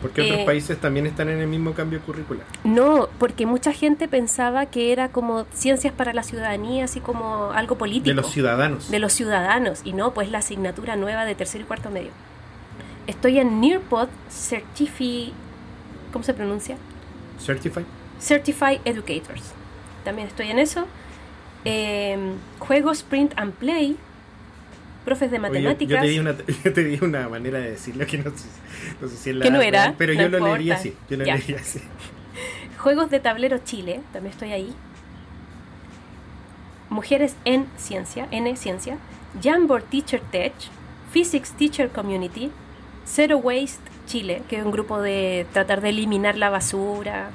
[0.02, 2.46] Porque otros Eh, países también están en el mismo cambio curricular.
[2.64, 7.78] No, porque mucha gente pensaba que era como Ciencias para la Ciudadanía, así como algo
[7.78, 8.08] político.
[8.10, 8.91] De los ciudadanos.
[8.91, 9.82] de los ciudadanos.
[9.84, 12.12] Y no, pues la asignatura nueva de tercer y cuarto medio.
[13.08, 15.34] Estoy en Nearpod Certifi...
[16.12, 16.78] ¿Cómo se pronuncia?
[17.39, 17.86] Certified.
[18.22, 19.43] Certified Educators.
[20.04, 20.86] También estoy en eso.
[21.66, 22.18] Eh,
[22.60, 23.98] juegos Print and Play.
[25.06, 25.95] Profes de Oye, yo- matemáticas.
[25.95, 26.36] yo, te di una,
[26.66, 28.47] yo te di una manera de decirlo que no sé,
[28.99, 30.93] no sé si es la Que no era, real, pero no yo lo leería así.
[31.10, 31.36] Yo lo Ya.
[31.36, 31.80] leería así.
[32.80, 34.01] Juegos de tablero Chile.
[34.12, 34.74] También estoy ahí.
[36.89, 38.28] Mujeres en Ciencia.
[38.32, 38.97] N Ciencia.
[39.41, 40.53] Jamboard Teacher Tech.
[41.12, 42.51] Physics Teacher Community.
[43.08, 47.30] Zero Waste Chile, que es un grupo de tratar de eliminar la basura.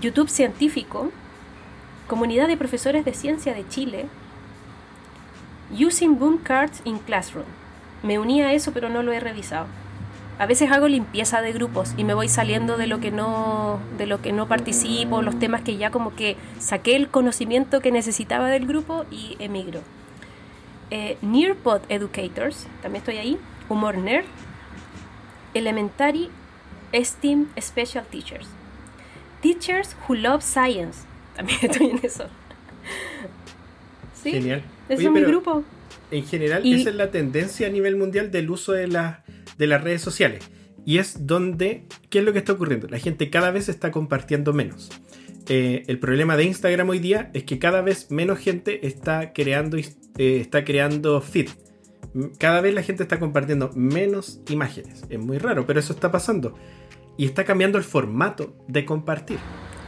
[0.00, 1.10] YouTube Científico.
[2.06, 4.06] Comunidad de Profesores de Ciencia de Chile.
[5.70, 7.46] Using Boom Cards in Classroom.
[8.02, 9.66] Me uní a eso, pero no lo he revisado.
[10.38, 14.06] A veces hago limpieza de grupos y me voy saliendo de lo que no, de
[14.06, 18.48] lo que no participo, los temas que ya como que saqué el conocimiento que necesitaba
[18.48, 19.80] del grupo y emigro.
[20.90, 23.38] Eh, Nearpod Educators, también estoy ahí.
[23.68, 24.24] Humor Nerd.
[25.54, 26.30] Elementary
[26.94, 28.48] STEAM Special Teachers.
[29.42, 31.00] Teachers Who Love Science.
[31.34, 32.26] También estoy en eso.
[34.22, 34.62] Genial.
[34.88, 35.62] Ese es mi grupo.
[36.10, 39.24] En general, Y- esa es la tendencia a nivel mundial del uso de, la-
[39.58, 40.48] de las redes sociales.
[40.86, 42.88] Y es donde, ¿qué es lo que está ocurriendo?
[42.88, 44.90] La gente cada vez está compartiendo menos.
[45.50, 49.76] Eh, el problema de Instagram hoy día es que cada vez menos gente está creando,
[49.76, 49.84] eh,
[50.18, 51.48] está creando feed.
[52.38, 55.04] Cada vez la gente está compartiendo menos imágenes.
[55.10, 56.54] Es muy raro, pero eso está pasando.
[57.18, 59.38] Y está cambiando el formato de compartir.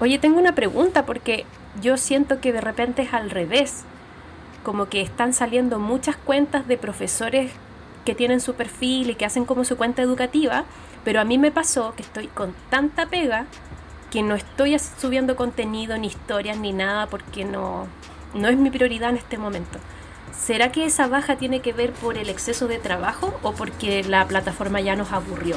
[0.01, 1.45] Oye, tengo una pregunta porque
[1.83, 3.85] yo siento que de repente es al revés.
[4.63, 7.53] Como que están saliendo muchas cuentas de profesores
[8.05, 10.65] que tienen su perfil y que hacen como su cuenta educativa,
[11.05, 13.47] pero a mí me pasó que estoy con tanta pega
[14.11, 17.87] que no estoy subiendo contenido, ni historias, ni nada, porque no,
[18.35, 19.79] no es mi prioridad en este momento.
[20.37, 24.27] ¿Será que esa baja tiene que ver por el exceso de trabajo o porque la
[24.27, 25.57] plataforma ya nos aburrió?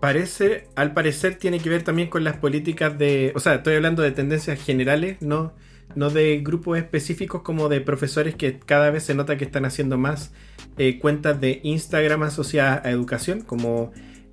[0.00, 4.02] Parece, al parecer tiene que ver también con las políticas de, o sea, estoy hablando
[4.02, 5.54] de tendencias generales, no,
[5.96, 9.98] no de grupos específicos como de profesores que cada vez se nota que están haciendo
[9.98, 10.32] más
[10.78, 13.92] eh, cuentas de Instagram asociadas a educación, como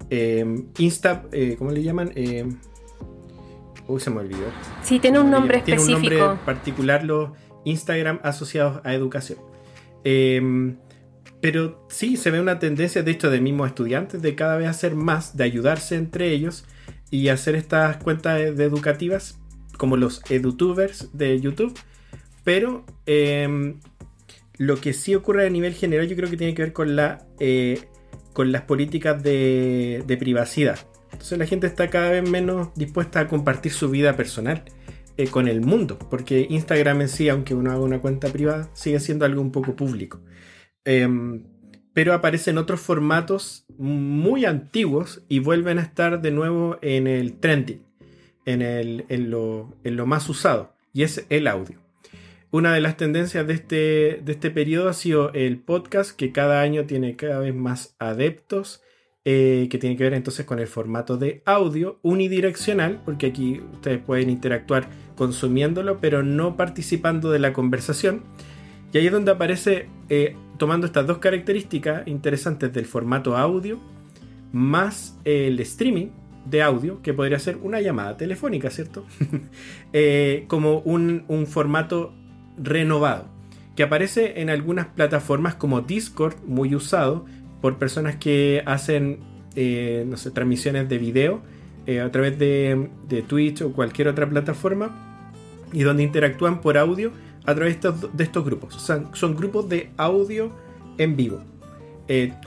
[0.09, 0.45] eh,
[0.77, 2.11] Insta, eh, ¿cómo le llaman?
[2.15, 2.45] Eh,
[3.87, 4.45] uy, se me olvidó.
[4.83, 5.65] Sí, tiene un ¿Cómo le nombre llaman?
[5.65, 6.25] Tiene un específico.
[6.27, 7.31] nombre particular los
[7.65, 9.39] Instagram asociados a educación.
[10.03, 10.75] Eh,
[11.43, 14.95] pero sí, se ve una tendencia, de hecho, de mismos estudiantes de cada vez hacer
[14.95, 16.65] más, de ayudarse entre ellos
[17.11, 19.39] y hacer estas cuentas de educativas
[19.83, 21.77] como los edutubers de YouTube.
[22.45, 23.75] Pero eh,
[24.57, 27.27] lo que sí ocurre a nivel general yo creo que tiene que ver con, la,
[27.41, 27.81] eh,
[28.31, 30.79] con las políticas de, de, privacidad.
[31.11, 34.63] Entonces la gente está cada vez menos dispuesta a compartir su vida personal
[35.17, 39.01] eh, con el mundo, porque Instagram en sí, aunque uno haga una cuenta privada, sigue
[39.01, 40.21] siendo algo un poco público.
[40.85, 41.43] Em,
[41.93, 47.81] pero aparecen otros formatos muy antiguos y vuelven a estar de nuevo en el trending,
[48.45, 51.83] en, lo más usado, y es el audio.
[52.51, 56.61] Una de las tendencias de este, de este periodo ha sido el podcast, que cada
[56.61, 58.83] año tiene cada vez más adeptos,
[59.25, 63.99] eh, que tiene que ver entonces con el formato de audio unidireccional, porque aquí ustedes
[63.99, 68.21] pueden interactuar consumiéndolo, pero no participando de la conversación.
[68.91, 73.79] Y ahí es donde aparece, eh, tomando estas dos características interesantes del formato audio,
[74.51, 76.09] más el streaming
[76.45, 79.05] de audio, que podría ser una llamada telefónica, ¿cierto?
[79.93, 82.13] eh, como un, un formato
[82.57, 83.27] renovado,
[83.75, 87.25] que aparece en algunas plataformas como Discord, muy usado
[87.61, 89.19] por personas que hacen,
[89.55, 91.41] eh, no sé, transmisiones de video
[91.87, 95.31] eh, a través de, de, Twitch o cualquier otra plataforma
[95.71, 97.11] y donde interactúan por audio
[97.45, 98.75] a través de estos, de estos grupos.
[98.75, 100.51] O sea, son grupos de audio
[100.97, 101.41] en vivo,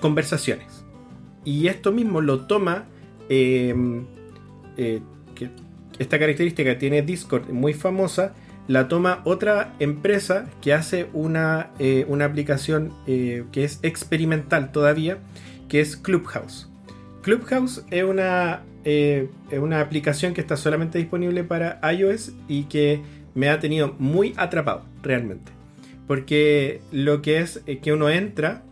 [0.01, 0.85] conversaciones.
[1.45, 2.87] Y esto mismo lo toma,
[3.29, 4.05] em,
[4.77, 5.01] eh,
[5.35, 5.51] que
[5.99, 8.35] esta característica tiene Discord muy famosa,
[8.69, 15.19] la toma otra empresa que hace una, eh, una aplicación eh, que es experimental todavía,
[15.69, 16.69] que es Clubhouse.
[17.23, 23.01] Clubhouse es una, es una aplicación que está solamente disponible para iOS y que
[23.35, 25.51] me ha tenido muy atrapado realmente.
[26.07, 28.63] Porque lo que es que uno entra,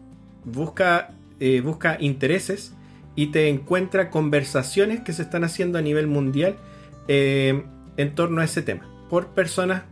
[0.44, 1.10] busca,
[1.64, 2.74] busca intereses
[3.16, 6.56] y te encuentra conversaciones que se están haciendo a nivel mundial
[7.06, 9.82] en torno a ese tema por personas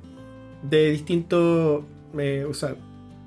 [0.62, 1.84] de distintos,
[2.18, 2.74] eh, o sea,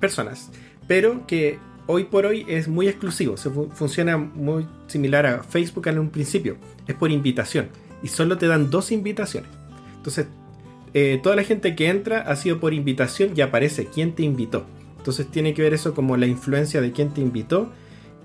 [0.00, 0.50] personas,
[0.86, 5.98] pero que hoy por hoy es muy exclusivo, se funciona muy similar a Facebook en
[5.98, 7.68] un principio, es por invitación
[8.02, 9.50] y solo te dan dos invitaciones.
[9.96, 10.26] Entonces,
[10.94, 14.66] eh, toda la gente que entra ha sido por invitación y aparece quién te invitó.
[14.98, 17.70] Entonces tiene que ver eso como la influencia de quién te invitó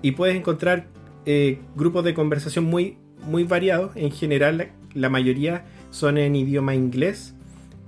[0.00, 0.86] y puedes encontrar
[1.26, 3.92] eh, grupos de conversación muy, muy variados.
[3.96, 7.34] En general, la mayoría son en idioma inglés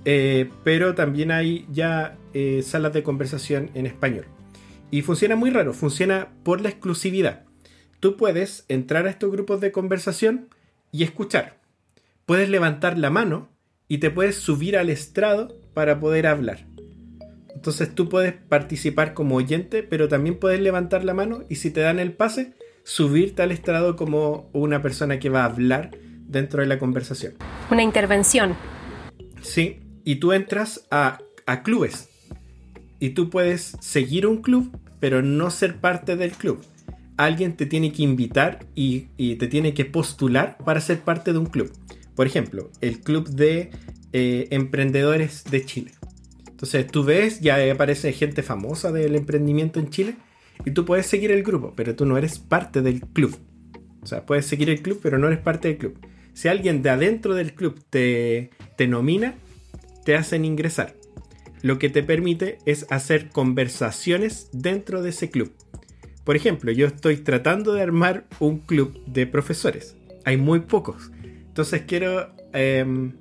[0.05, 4.25] eh, pero también hay ya eh, salas de conversación en español.
[4.91, 7.43] Y funciona muy raro, funciona por la exclusividad.
[7.99, 10.49] Tú puedes entrar a estos grupos de conversación
[10.91, 11.59] y escuchar.
[12.27, 13.49] Puedes levantar la mano
[13.87, 16.67] y te puedes subir al estrado para poder hablar.
[17.55, 21.81] Entonces tú puedes participar como oyente, pero también puedes levantar la mano y si te
[21.81, 22.53] dan el pase,
[22.85, 25.91] subirte al estrado como una persona que va a hablar
[26.27, 27.33] dentro de la conversación.
[27.69, 28.55] Una intervención.
[29.41, 31.19] Sí, y tú entras a,
[31.63, 32.09] clubes.
[32.99, 36.63] Y tú puedes seguir un club, pero no ser parte del club.
[37.17, 41.47] Alguien te tiene que invitar y, te tiene que postular para ser parte de un
[41.47, 41.71] club.
[42.15, 43.71] Por ejemplo, el club de
[44.13, 45.91] eh, emprendedores de Chile.
[46.47, 50.15] Entonces tú ves, ya aparece gente famosa del emprendimiento en Chile
[50.63, 53.37] y tú puedes seguir el grupo, pero tú no eres parte del club.
[54.01, 55.99] O sea, puedes seguir el club, pero no eres parte del club.
[56.33, 59.35] Si alguien de adentro del club te, te nomina,
[60.03, 60.95] te hacen ingresar.
[61.61, 65.51] Lo que te permite es hacer conversaciones dentro de ese club.
[66.23, 69.95] Por ejemplo, yo estoy tratando de armar un club de profesores.
[70.25, 71.11] Hay muy pocos.
[71.23, 73.13] Entonces quiero em,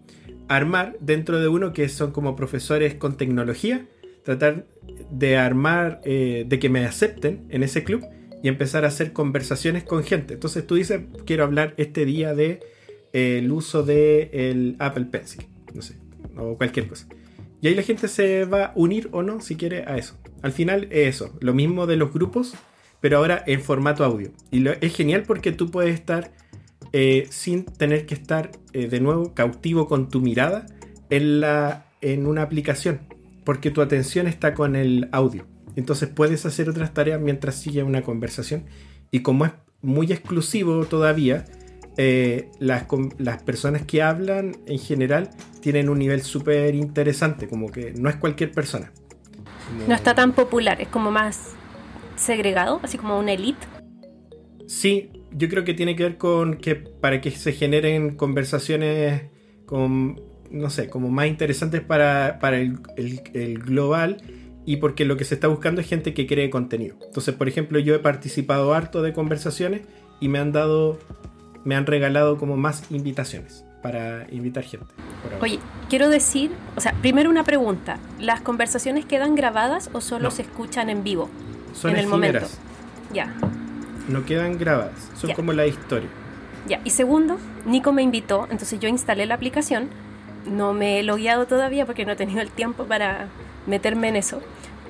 [0.49, 3.87] armar dentro de uno que son como profesores con tecnología.
[4.24, 4.66] Tratar
[5.11, 8.05] de armar, eh, de que me acepten en ese club
[8.43, 10.35] y empezar a hacer conversaciones con gente.
[10.35, 12.61] Entonces tú dices, quiero hablar este día de
[13.13, 15.47] eh, el uso del el Apple Pencil.
[15.73, 15.97] No sé,
[16.37, 17.07] o cualquier cosa.
[17.61, 20.19] Y ahí la gente se va a unir o no, si quiere, a eso.
[20.43, 22.55] Al final es eso, lo mismo de los grupos,
[23.01, 24.31] pero ahora en formato audio.
[24.51, 26.33] Y es genial porque tú puedes estar
[26.93, 30.67] eh, sin tener que estar de nuevo cautivo con tu mirada
[31.09, 33.01] en, la, en una aplicación,
[33.45, 35.47] porque tu atención está con el audio.
[35.77, 38.65] Entonces puedes hacer otras tareas mientras sigue una conversación.
[39.11, 41.45] Y como es muy exclusivo todavía,
[41.97, 42.87] eh, las,
[43.19, 45.31] las, personas que hablan en general
[45.61, 48.93] tienen un nivel súper interesante, como que no es cualquier persona.
[49.87, 51.53] No está tan popular, es como más
[52.17, 53.67] segregado, así como una elite.
[54.67, 59.23] Sí, yo creo que tiene que ver con que para que se generen conversaciones
[59.67, 60.21] con,
[60.51, 64.19] no sé, como más interesantes para, para el, el global
[64.67, 66.97] y porque lo que se está buscando es gente que cree contenido.
[67.05, 69.83] Entonces, por ejemplo, yo he participado harto de conversaciones
[70.21, 70.99] y me han dado
[71.65, 73.65] me han regalado como más invitaciones.
[73.83, 74.87] para invitar gente.
[75.43, 75.59] Oye,
[75.91, 77.99] quiero decir, o sea, primero una pregunta.
[78.19, 80.31] ¿Las conversaciones quedan grabadas o solo No.
[80.31, 81.29] se escuchan en vivo?
[81.75, 82.47] son en el momento.
[83.13, 83.35] Ya,
[84.09, 85.35] no quedan grabadas, son Ya.
[85.37, 86.09] como la historia.
[86.67, 86.81] ya.
[86.85, 87.37] Y segundo,
[87.67, 89.89] Nico me invitó, entonces yo instalé la aplicación.
[90.47, 93.29] No me he logueado todavía porque no he tenido el tiempo para
[93.67, 94.43] meterme en eso.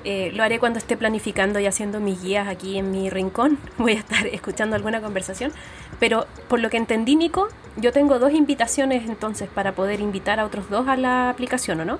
[0.03, 3.57] Eh, lo haré cuando esté planificando y haciendo mis guías aquí en mi rincón.
[3.77, 5.51] Voy a estar escuchando alguna conversación.
[5.99, 7.47] Pero por lo que entendí, Nico,
[7.77, 11.85] yo tengo dos invitaciones entonces para poder invitar a otros dos a la aplicación, ¿o
[11.85, 11.99] no?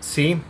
[0.00, 0.40] Sí,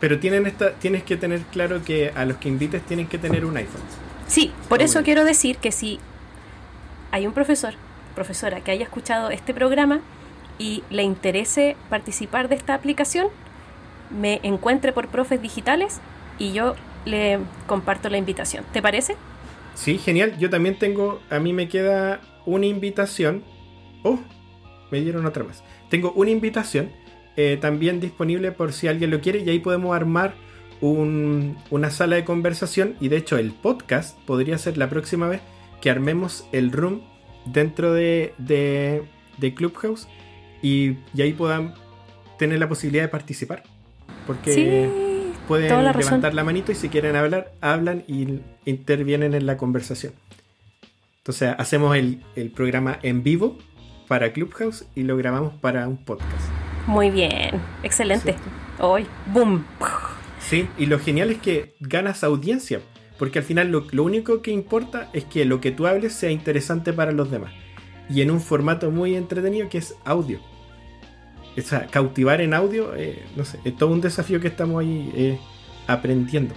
[0.00, 3.44] pero tienen esta, tienes que tener claro que a los que invites tienen que tener
[3.44, 3.82] un iPhone.
[4.26, 5.04] Sí, por eso bueno.
[5.04, 5.98] quiero decir que si
[7.10, 7.74] hay un profesor,
[8.14, 10.00] profesora que haya escuchado este programa
[10.58, 13.28] y le interese participar de esta aplicación,
[14.10, 16.00] me encuentre por profes digitales
[16.38, 18.64] y yo le comparto la invitación.
[18.72, 19.16] ¿Te parece?
[19.74, 20.36] Sí, genial.
[20.38, 23.44] Yo también tengo, a mí me queda una invitación.
[24.02, 24.18] Oh,
[24.90, 25.62] me dieron otra más.
[25.88, 26.90] Tengo una invitación
[27.36, 30.34] eh, también disponible por si alguien lo quiere y ahí podemos armar
[30.80, 35.40] un- una sala de conversación y de hecho el podcast podría ser la próxima vez
[35.80, 37.02] que armemos el room
[37.46, 39.02] dentro de, de-
[39.38, 40.08] de Clubhouse
[40.62, 41.74] y, y ahí puedan
[42.38, 43.62] tener la posibilidad de participar.
[44.26, 46.04] Porque sí, pueden la razón.
[46.04, 50.12] levantar la manito y si quieren hablar, hablan y intervienen en la conversación.
[51.18, 53.58] Entonces hacemos el, el programa en vivo
[54.06, 56.30] para Clubhouse y lo grabamos para un podcast.
[56.86, 58.34] Muy bien, excelente.
[58.78, 59.64] Hoy, boom.
[60.40, 62.80] Sí, y lo genial es que ganas audiencia,
[63.18, 66.30] porque al final lo, lo único que importa es que lo que tú hables sea
[66.30, 67.52] interesante para los demás.
[68.08, 70.40] Y en un formato muy entretenido que es audio.
[71.56, 75.10] O sea, cautivar en audio, eh, no sé, es todo un desafío que estamos ahí
[75.14, 75.38] eh,
[75.88, 76.54] aprendiendo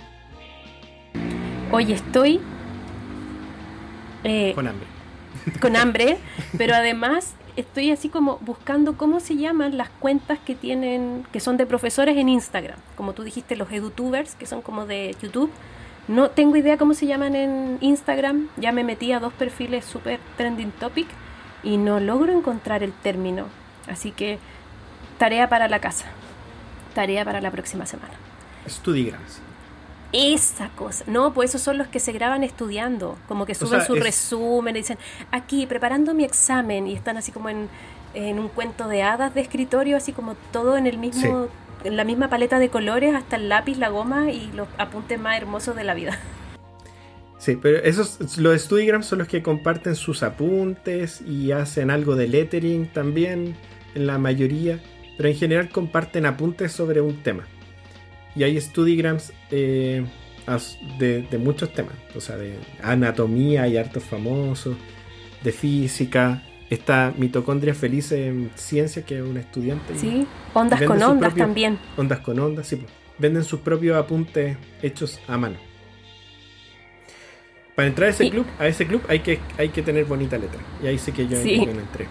[1.72, 2.40] Hoy estoy
[4.24, 4.88] eh, con hambre.
[5.62, 6.18] con hambre,
[6.58, 11.58] pero además estoy así como buscando cómo se llaman las cuentas que tienen, que son
[11.58, 12.78] de profesores en Instagram.
[12.96, 15.50] Como tú dijiste, los edutubers, que son como de YouTube.
[16.08, 18.50] No tengo idea cómo se llaman en Instagram.
[18.58, 21.08] Ya me metí a dos perfiles super trending topic
[21.64, 23.46] y no logro encontrar el término.
[23.90, 24.40] Así que
[25.18, 26.06] tarea para la casa.
[26.94, 28.14] Tarea para la próxima semana.
[28.68, 29.40] Studigrams.
[30.14, 31.06] Esa cosa.
[31.08, 33.18] No, pues esos son los que se graban estudiando.
[33.28, 34.98] Como que suben sea, su es- resumen y dicen,
[35.32, 36.86] aquí, preparando mi examen.
[36.88, 37.70] Y están así como en,
[38.14, 41.48] en un cuento de hadas de escritorio, así como todo en el mismo,
[41.86, 45.38] en la misma paleta de colores, hasta el lápiz, la goma y los apuntes más
[45.38, 46.20] hermosos de la vida.
[47.42, 52.28] Sí, pero esos, los Studigrams son los que comparten sus apuntes y hacen algo de
[52.28, 53.56] lettering también,
[53.96, 54.80] en la mayoría,
[55.18, 57.48] pero en general comparten apuntes sobre un tema.
[58.36, 60.06] Y hay Studigrams eh,
[61.00, 64.76] de, de muchos temas, o sea, de anatomía, hay hartos famosos,
[65.44, 66.44] de física.
[66.70, 69.94] Está Mitocondria Feliz en Ciencia, que es un estudiante.
[69.96, 70.28] y ¿Sí?
[70.54, 71.80] Ondas con ondas propio- también.
[71.98, 72.84] Ondas con ondas, sí.
[73.18, 75.71] Venden sus propios apuntes hechos a mano.
[77.76, 78.32] Para entrar a ese Sí.
[78.32, 80.60] club, a ese club hay que, hay que tener bonita letra.
[80.84, 81.58] Y ahí sí que yo, Sí.
[81.66, 82.08] yo no entré.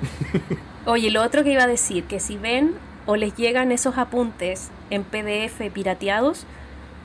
[0.86, 2.74] Oye, lo otro que iba a decir, que si ven
[3.06, 6.46] o les llegan esos apuntes en PDF pirateados,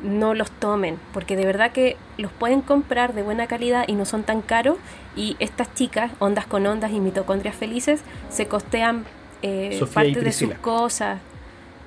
[0.03, 4.06] no los tomen, porque de verdad que los pueden comprar de buena calidad y no
[4.06, 4.78] son tan caros.
[5.16, 9.06] Y estas chicas, ondas con ondas y mitocondrias felices, se costean
[9.41, 11.20] eh, parte de sus cosas.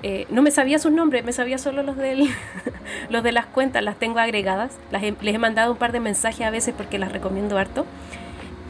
[0.01, 2.29] Eh, no me sabía sus nombres, me sabía solo los, del,
[3.09, 4.71] los de las cuentas, las tengo agregadas.
[4.91, 7.85] Las he- les he mandado un par de mensajes a veces porque las recomiendo harto.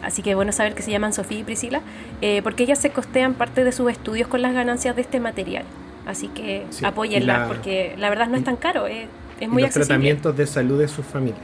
[0.01, 1.81] Así que bueno saber que se llaman Sofía y Priscila,
[2.21, 5.65] eh, porque ellas se costean parte de sus estudios con las ganancias de este material.
[6.07, 9.07] Así que Sí, apóyenlas, y la- porque la verdad no es tan caro, eh,
[9.39, 9.85] es Y muy los accesible.
[9.87, 11.41] tratamientos de salud de sus familias.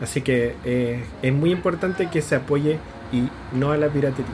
[0.00, 2.78] Así que eh, es muy importante que se apoye
[3.12, 4.32] y no a la piratería.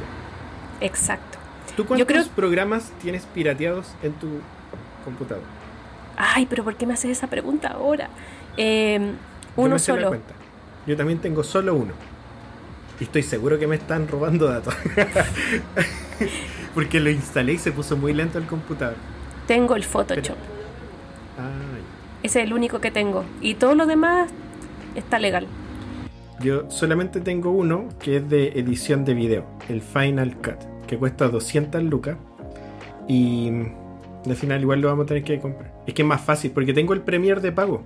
[0.80, 1.38] Exacto.
[1.76, 4.28] ¿Tú cuántos creo- programas tienes pirateados en tu
[5.00, 5.42] computador?
[6.16, 8.08] Ay, pero ¿por qué me haces esa pregunta ahora?
[8.56, 8.98] Eh,
[9.56, 10.16] Yo uno la solo.
[10.86, 11.92] Yo también tengo solo uno.
[12.98, 14.74] Y estoy seguro que me están robando datos.
[16.74, 18.96] Porque lo instalé y se puso muy lento el computador.
[19.46, 20.36] Tengo el Photoshop.
[21.38, 21.82] Ay.
[22.22, 23.24] Ese es el único que tengo.
[23.40, 24.30] Y todo lo demás
[24.94, 25.46] está legal.
[26.40, 31.28] Yo solamente tengo uno que es de edición de video, el Final Cut, que cuesta
[31.28, 32.16] 200 lucas.
[33.08, 33.50] Y
[34.26, 35.72] al final igual lo vamos a tener que comprar.
[35.86, 37.82] Es que es más fácil, porque tengo el Premiere de pago,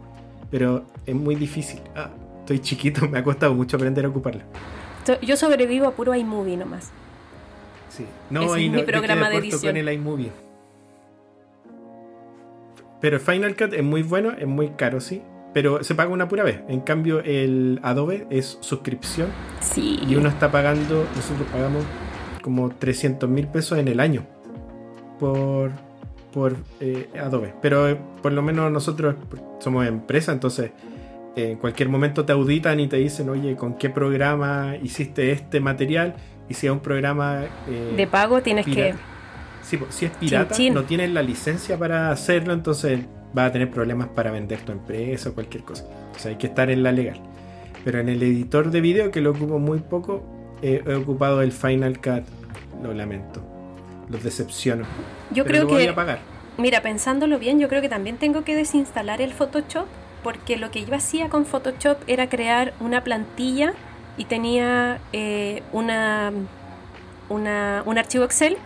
[0.50, 1.80] pero es muy difícil.
[1.94, 2.10] Ah,
[2.40, 4.42] estoy chiquito, me ha costado mucho aprender a ocuparlo.
[5.22, 6.90] Yo sobrevivo a puro iMovie nomás.
[7.90, 8.06] Sí.
[8.30, 9.60] Ese es y mi programa de edición.
[9.72, 10.32] con el iMovie.
[13.00, 15.22] Pero Final Cut es muy bueno, es muy caro, sí.
[15.52, 16.62] Pero se paga una pura vez.
[16.68, 19.28] En cambio, el Adobe es suscripción
[19.60, 20.00] Sí.
[20.08, 21.84] y uno está pagando, nosotros pagamos
[22.42, 24.26] como 300 mil pesos en el año
[25.20, 25.70] por,
[26.34, 27.54] por eh, Adobe.
[27.62, 29.14] Pero eh, por lo menos nosotros
[29.60, 30.72] somos empresa, entonces
[31.36, 35.60] eh, en cualquier momento te auditan y te dicen, oye, ¿con qué programa hiciste este
[35.60, 36.16] material?
[36.48, 37.44] Y si es un programa...
[37.96, 38.94] de pago tienes que...
[39.62, 43.00] si es pirata, no tienes la licencia para hacerlo, entonces
[43.32, 45.86] vas a tener problemas para vender tu empresa o cualquier cosa.
[46.14, 47.20] O sea, hay que estar en la legal.
[47.84, 50.24] Pero en el editor de video, que lo ocupo muy poco,
[50.62, 52.24] he ocupado el Final Cut.
[52.82, 53.53] Lo lamento.
[54.08, 54.84] Los decepciono.
[55.30, 55.74] Yo creo que.
[55.74, 56.20] Voy a pagar.
[56.56, 59.86] Mira, pensándolo bien, yo creo que también tengo que desinstalar el Photoshop.
[60.22, 63.74] Porque lo que yo hacía con Photoshop era crear una plantilla
[64.16, 66.32] y tenía eh, una,
[67.28, 68.56] una, un archivo Excel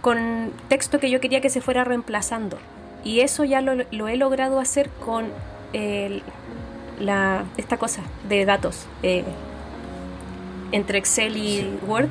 [0.00, 2.58] con texto que yo quería que se fuera reemplazando.
[3.04, 5.26] Y eso ya lo, lo he logrado hacer con
[5.72, 6.22] el,
[6.98, 9.24] la, esta cosa de datos eh,
[10.72, 12.08] entre Excel y Word.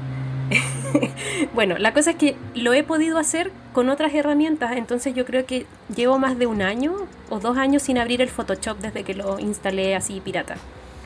[1.54, 5.46] bueno, la cosa es que lo he podido hacer con otras herramientas, entonces yo creo
[5.46, 5.66] que
[5.96, 6.96] llevo más de un año
[7.30, 10.56] o dos años sin abrir el Photoshop desde que lo instalé así pirata.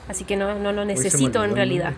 [0.08, 1.94] Así que no, no lo necesito en realidad.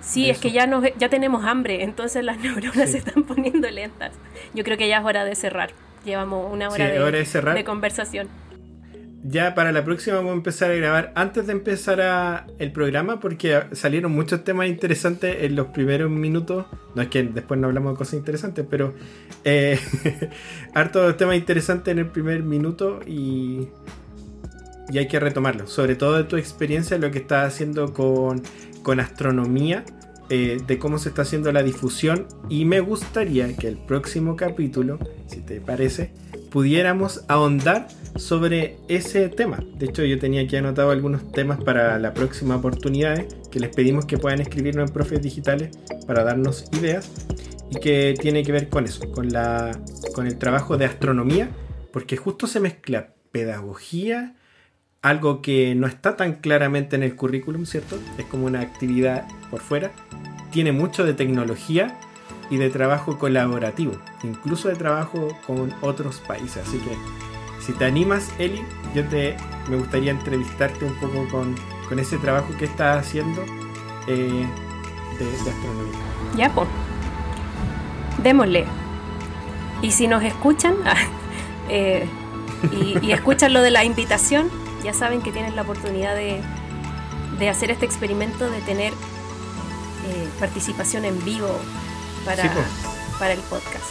[0.00, 4.12] Sí, es que ya, nos, ya tenemos hambre, entonces las neuronas se están poniendo lentas.
[4.54, 5.70] Yo creo que ya es hora de cerrar.
[6.04, 6.86] Llevamos una hora,
[7.54, 8.28] de conversación
[9.26, 13.62] ya para la próxima vamos a empezar a grabar antes de empezar el programa porque
[13.72, 16.66] salieron muchos temas interesantes en los primeros minutos.
[16.94, 18.92] No es que después no hablamos de cosas interesantes, pero
[19.44, 19.80] eh,
[20.74, 23.68] hartos temas interesantes en el primer minuto y,
[24.90, 25.66] y hay que retomarlo.
[25.66, 28.42] Sobre todo de tu experiencia, lo que estás haciendo con,
[28.82, 29.84] con astronomía.
[30.30, 34.98] Eh, de cómo se está haciendo la difusión y me gustaría que el próximo capítulo,
[35.26, 36.12] si te parece,
[36.54, 39.58] pudiéramos ahondar sobre ese tema.
[39.76, 44.04] De hecho, yo tenía aquí anotado algunos temas para la próxima oportunidad que les pedimos
[44.04, 45.76] que puedan escribirnos en Profes Digitales
[46.06, 47.10] para darnos ideas
[47.72, 49.76] y que tiene que ver con eso, con, la,
[50.14, 51.50] con el trabajo de astronomía,
[51.92, 54.36] porque justo se mezcla pedagogía,
[55.02, 57.98] algo que no está tan claramente en el currículum, ¿cierto?
[58.16, 59.90] Es como una actividad por fuera.
[60.52, 61.98] Tiene mucho de tecnología
[62.50, 66.66] y de trabajo colaborativo, incluso de trabajo con otros países.
[66.66, 66.96] Así que
[67.60, 68.62] si te animas, Eli,
[68.94, 69.36] yo te
[69.68, 71.54] me gustaría entrevistarte un poco con,
[71.98, 73.40] ese trabajo que estás haciendo
[74.08, 74.46] eh,
[75.18, 75.98] de, astronomía.
[76.36, 76.68] Ya, pues.
[78.20, 78.64] Démosle.
[79.80, 80.74] Y si nos escuchan
[81.68, 82.08] eh,
[83.00, 84.50] y, escuchan lo de la invitación,
[84.82, 86.40] ya saben que tienen la oportunidad de,
[87.38, 91.48] de hacer este experimento, de tener eh, participación en vivo
[92.24, 92.52] para,
[93.18, 93.84] para el podcast.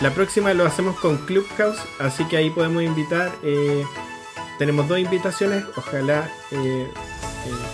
[0.00, 3.30] La próxima lo hacemos con Clubhouse, así que ahí podemos invitar.
[3.42, 3.84] Eh,
[4.58, 6.92] tenemos dos invitaciones, ojalá eh, eh,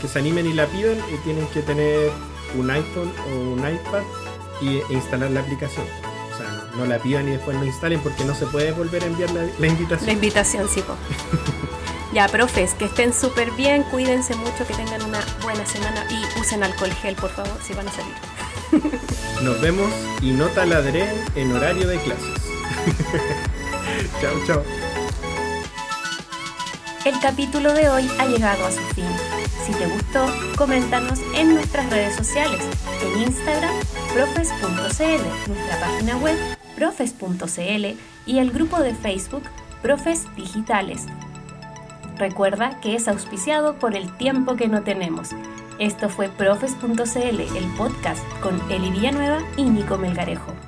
[0.00, 0.98] que se animen y la pidan.
[1.12, 2.10] Y tienen que tener
[2.58, 4.02] un iPhone o un iPad
[4.60, 5.86] y, e instalar la aplicación.
[6.34, 9.06] O sea, no, la pidan y después no instalen porque no se puede volver a
[9.06, 10.06] enviar la, invitación.
[10.06, 10.82] La invitación, sí,
[12.12, 16.62] Ya, profes, que estén súper bien, cuídense mucho, que tengan una buena semana y usen
[16.64, 18.14] alcohol gel, por favor, si van a salir.
[19.42, 19.90] Nos vemos
[20.22, 22.42] y no taladreen en horario de clases.
[24.20, 24.62] chao, chao.
[27.04, 29.04] El capítulo de hoy ha llegado a su fin.
[29.64, 32.64] Si te gustó, coméntanos en nuestras redes sociales,
[33.02, 33.72] en Instagram,
[34.12, 36.36] profes.cl, nuestra página web,
[36.74, 37.86] profes.cl
[38.26, 39.44] y el grupo de Facebook,
[39.82, 41.06] Profes Digitales.
[42.18, 45.30] Recuerda que es auspiciado por el tiempo que no tenemos
[45.78, 50.65] esto fue Profes.cl, el podcast con Eli Villanueva y Nico Melgarejo.